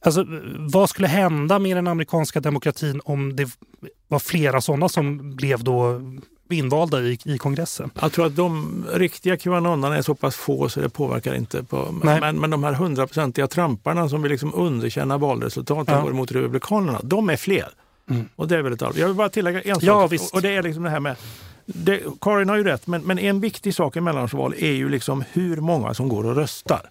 [0.00, 0.24] Alltså,
[0.72, 3.50] vad skulle hända med den amerikanska demokratin om det
[4.08, 6.00] var flera sådana som blev då
[6.50, 7.90] invalda i, i kongressen?
[8.00, 11.62] Jag tror att de riktiga QAnonarna är så pass få så det påverkar inte.
[11.62, 16.12] På, men, men de här hundraprocentiga tramparna som vill liksom underkänna valresultaten ja.
[16.12, 17.68] mot Republikanerna, de är fler.
[18.10, 18.28] Mm.
[18.36, 19.00] Och det är väldigt allvarligt.
[19.00, 19.84] Jag vill bara tillägga en sak.
[19.84, 20.08] Ja.
[20.32, 21.16] Och det är liksom det här med
[21.66, 25.24] det, Karin har ju rätt, men, men en viktig sak i mellanårsval är ju liksom
[25.32, 26.90] hur många som går och röstar.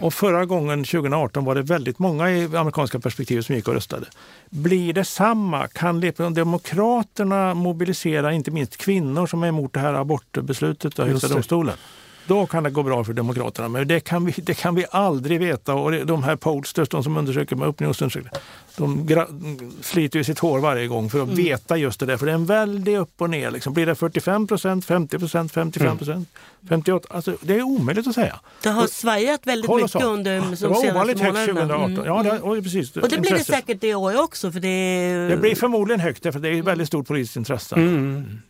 [0.00, 4.06] Och förra gången, 2018, var det väldigt många i amerikanska perspektiv som gick och röstade.
[4.50, 5.68] Blir det samma?
[5.68, 6.00] Kan
[6.34, 11.74] Demokraterna mobilisera inte minst kvinnor som är emot det här abortbeslutet av Högsta domstolen?
[12.26, 13.68] Då kan det gå bra för Demokraterna.
[13.68, 15.74] Men det kan vi, det kan vi aldrig veta.
[15.74, 18.40] Och de här pollsters, de som undersöker med opinionsundersökningar,
[18.76, 21.36] de sliter ju sitt hår varje gång för att mm.
[21.36, 22.16] veta just det där.
[22.16, 23.50] För det är en väldig upp och ner.
[23.50, 23.72] Liksom.
[23.72, 26.28] Blir det 45 procent, 50 procent, 55 procent,
[26.60, 26.68] mm.
[26.68, 27.08] 58?
[27.10, 28.40] Alltså, det är omöjligt att säga.
[28.62, 30.84] Det har svajat väldigt mycket under de senaste månaderna.
[30.84, 31.92] Det var ovanligt högt 2018.
[31.92, 32.04] Mm.
[32.04, 34.52] Ja, det, och, precis, och det blir det säkert i år också.
[34.52, 35.28] För det...
[35.28, 37.74] det blir förmodligen högt för det är väldigt stort politiskt intresse.
[37.74, 38.40] Mm.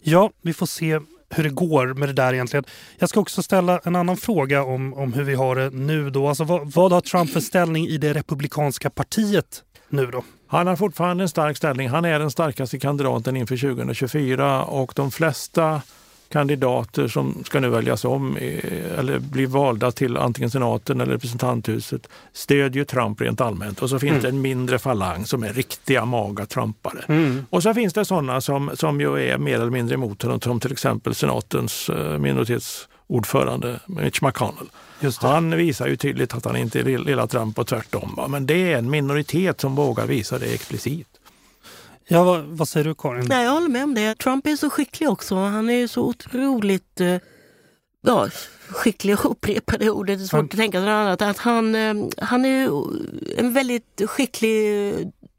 [0.00, 2.64] Ja, vi får se hur det går med det där egentligen.
[2.98, 6.28] Jag ska också ställa en annan fråga om, om hur vi har det nu då.
[6.28, 10.24] Alltså vad, vad har Trump för ställning i det republikanska partiet nu då?
[10.50, 11.88] Han har fortfarande en stark ställning.
[11.88, 15.82] Han är den starkaste kandidaten inför 2024 och de flesta
[16.28, 18.36] kandidater som ska nu väljas om
[18.98, 23.82] eller bli valda till antingen senaten eller representanthuset stödjer Trump rent allmänt.
[23.82, 24.22] Och så finns mm.
[24.22, 27.04] det en mindre falang som är riktiga maga Trumpare.
[27.08, 27.46] Mm.
[27.50, 30.60] Och så finns det sådana som, som ju är mer eller mindre emot honom, som
[30.60, 34.66] till exempel senatens eh, minoritetsordförande Mitch McConnell.
[35.20, 38.26] Han visar ju tydligt att han inte är lilla Trump och tvärtom.
[38.28, 41.17] Men det är en minoritet som vågar visa det explicit.
[42.08, 43.26] Ja, vad, vad, säger du Karin?
[43.28, 44.18] Nej, jag håller med om det.
[44.18, 45.34] Trump är så skicklig också.
[45.34, 47.16] Han är så otroligt eh,
[48.00, 48.28] ja,
[48.68, 50.18] skicklig att upprepa det ordet.
[50.18, 50.44] Det är svårt han...
[50.44, 51.22] att tänka sig något annat.
[51.22, 52.70] Att han, eh, han är
[53.36, 54.90] en väldigt skicklig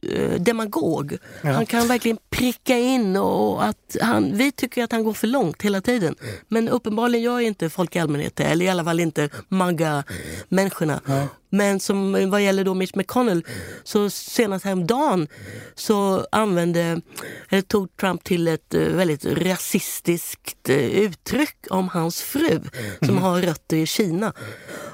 [0.01, 1.17] eh, demagog.
[1.41, 1.51] Ja.
[1.51, 5.61] Han kan verkligen pricka in och att han, vi tycker att han går för långt
[5.61, 6.15] hela tiden.
[6.47, 11.01] Men uppenbarligen gör inte folk i allmänhet det, eller i alla fall inte magga-människorna.
[11.05, 11.27] Ja.
[11.49, 13.45] Men som vad gäller då Mitch McConnell,
[13.83, 15.27] så senast häromdagen
[15.75, 17.01] så använde,
[17.49, 22.59] eller tog Trump till ett eh, väldigt rasistiskt eh, uttryck om hans fru
[22.99, 23.21] som Mm.
[23.23, 24.33] har rötter i Kina.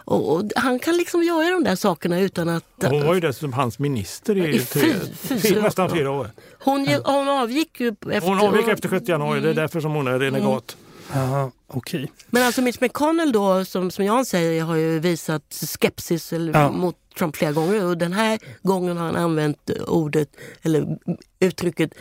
[0.05, 2.63] Och, och han kan liksom göra de där sakerna utan att...
[2.83, 4.93] Hon var ju dessutom hans minister i I tre, fy-
[5.27, 6.31] fy, fyra nästan fyra år.
[6.59, 8.21] Hon, hon avgick ju efter...
[8.21, 10.77] Hon avgick efter 6 januari, det är därför som hon är renegat.
[11.13, 12.11] Ja, okej.
[12.27, 16.71] Men alltså Mitch McConnell då, som, som Jan säger, har ju visat skepsis eller, Ja.
[16.71, 17.85] mot Trump flera gånger.
[17.85, 20.29] Och den här gången har han använt ordet,
[20.61, 20.97] eller
[21.39, 21.91] uttrycket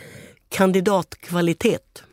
[0.49, 2.03] kandidatkvalitet.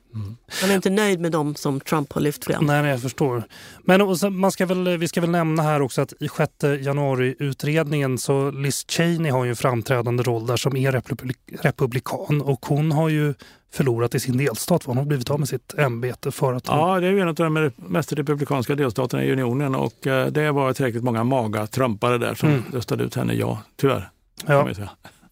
[0.61, 2.67] Han är inte nöjd med dem som Trump har lyft fram.
[2.67, 3.43] Nej, nej, jag förstår.
[3.85, 8.51] Men man ska väl, vi ska väl nämna här också att i 6 januari-utredningen så
[8.51, 13.09] Liz Cheney har ju en framträdande roll där som är republik republikan och hon har
[13.09, 13.35] ju
[13.73, 14.85] förlorat i sin delstat.
[14.85, 16.79] Hon har blivit av med sitt ämbete för att hon...
[16.79, 20.51] Ja, det är ju en av de mest republikanska delstaterna i unionen och eh, det
[20.51, 22.63] var tillräckligt många maga trumpare där som Mm.
[22.73, 24.11] röstade ut henne, ja, tyvärr.
[24.47, 24.69] Ja.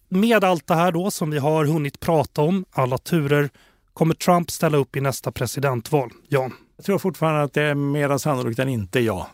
[0.09, 3.49] Med allt det här då som vi har hunnit prata om, alla turer,
[3.93, 6.09] kommer Trump ställa upp i nästa presidentval?
[6.27, 9.27] Jan, Jag tror fortfarande att det är mer sannolikt än inte ja.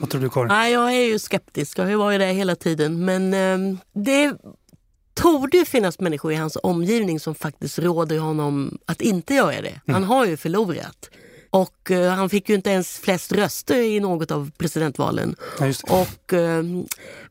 [0.00, 0.48] vad tror du Karin?
[0.48, 3.04] Nej, jag är ju skeptisk, jag har ju det hela tiden.
[3.04, 4.32] Men eh, det
[5.18, 9.80] torde ju finnas människor i hans omgivning som faktiskt råder honom att inte göra det.
[9.86, 11.10] Han har ju förlorat.
[11.50, 15.36] Och eh, han fick ju inte ens flest röster i något av presidentvalen.
[15.58, 15.82] Ja, det.
[15.82, 16.64] Och, eh,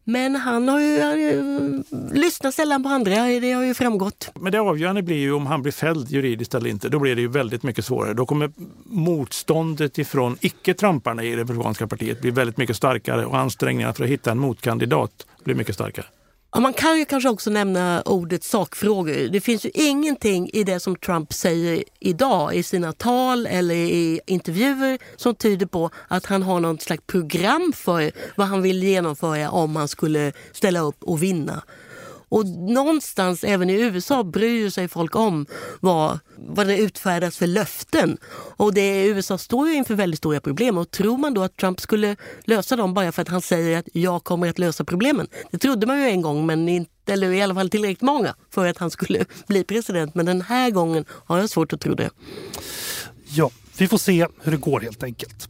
[0.03, 4.29] men han har ju, han, eh, lyssnar sällan på andra, det har ju framgått.
[4.35, 6.89] Men det avgörande blir ju om han blir fälld juridiskt eller inte.
[6.89, 8.13] Då blir det ju väldigt mycket svårare.
[8.13, 8.51] Då kommer
[8.83, 14.31] motståndet ifrån icke-tramparna i Republikanska partiet bli väldigt mycket starkare och ansträngningarna för att hitta
[14.31, 16.05] en motkandidat blir mycket starkare.
[16.57, 19.29] Ja, man kan ju kanske också nämna ordet sakfrågor.
[19.31, 24.19] Det finns ju ingenting i det som Trump säger idag i sina tal eller i
[24.25, 29.51] intervjuer som tyder på att han har något slags program för vad han vill genomföra
[29.51, 31.63] om han skulle ställa upp och vinna.
[32.29, 35.45] Och någonstans även i USA bryr sig folk om
[35.79, 38.17] vad, vad det utfärdas för löften.
[38.33, 41.81] Och det, USA står ju inför väldigt stora problem och tror man då att Trump
[41.81, 45.27] skulle lösa dem bara för att han säger att jag kommer att lösa problemen.
[45.51, 48.67] Det trodde man ju en gång, men inte, eller i alla fall tillräckligt många för
[48.67, 50.15] att han skulle bli president.
[50.15, 52.09] Men den här gången har jag svårt att tro det.
[53.29, 55.49] Ja, vi får se hur det går helt enkelt.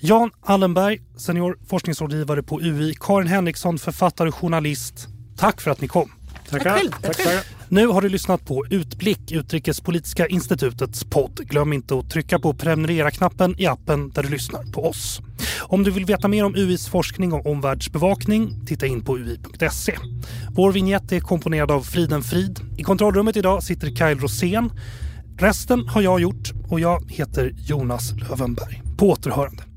[0.00, 2.94] Jan Allenberg, senior forskningsrådgivare på UI.
[3.00, 5.08] Karin Henriksson, författare och journalist.
[5.36, 6.17] Tack för att ni kom.
[6.50, 6.70] Tackar.
[6.70, 6.90] själv.
[7.02, 7.40] Tack själv.
[7.68, 11.40] Nu har du lyssnat på Utblick, Utrikespolitiska institutets podd.
[11.48, 15.20] Glöm inte att trycka på prenumerera-knappen i appen där du lyssnar på oss.
[15.60, 19.96] Om du vill veta mer om UIs forskning och omvärldsbevakning, titta in på ui.se.
[20.50, 22.60] Vår vignett är komponerad av Friden Frid.
[22.76, 24.70] I kontrollrummet idag sitter Kyle Rosén.
[25.38, 28.82] Resten har jag gjort och jag heter Jonas Lövenberg.
[28.96, 29.67] På återhörande.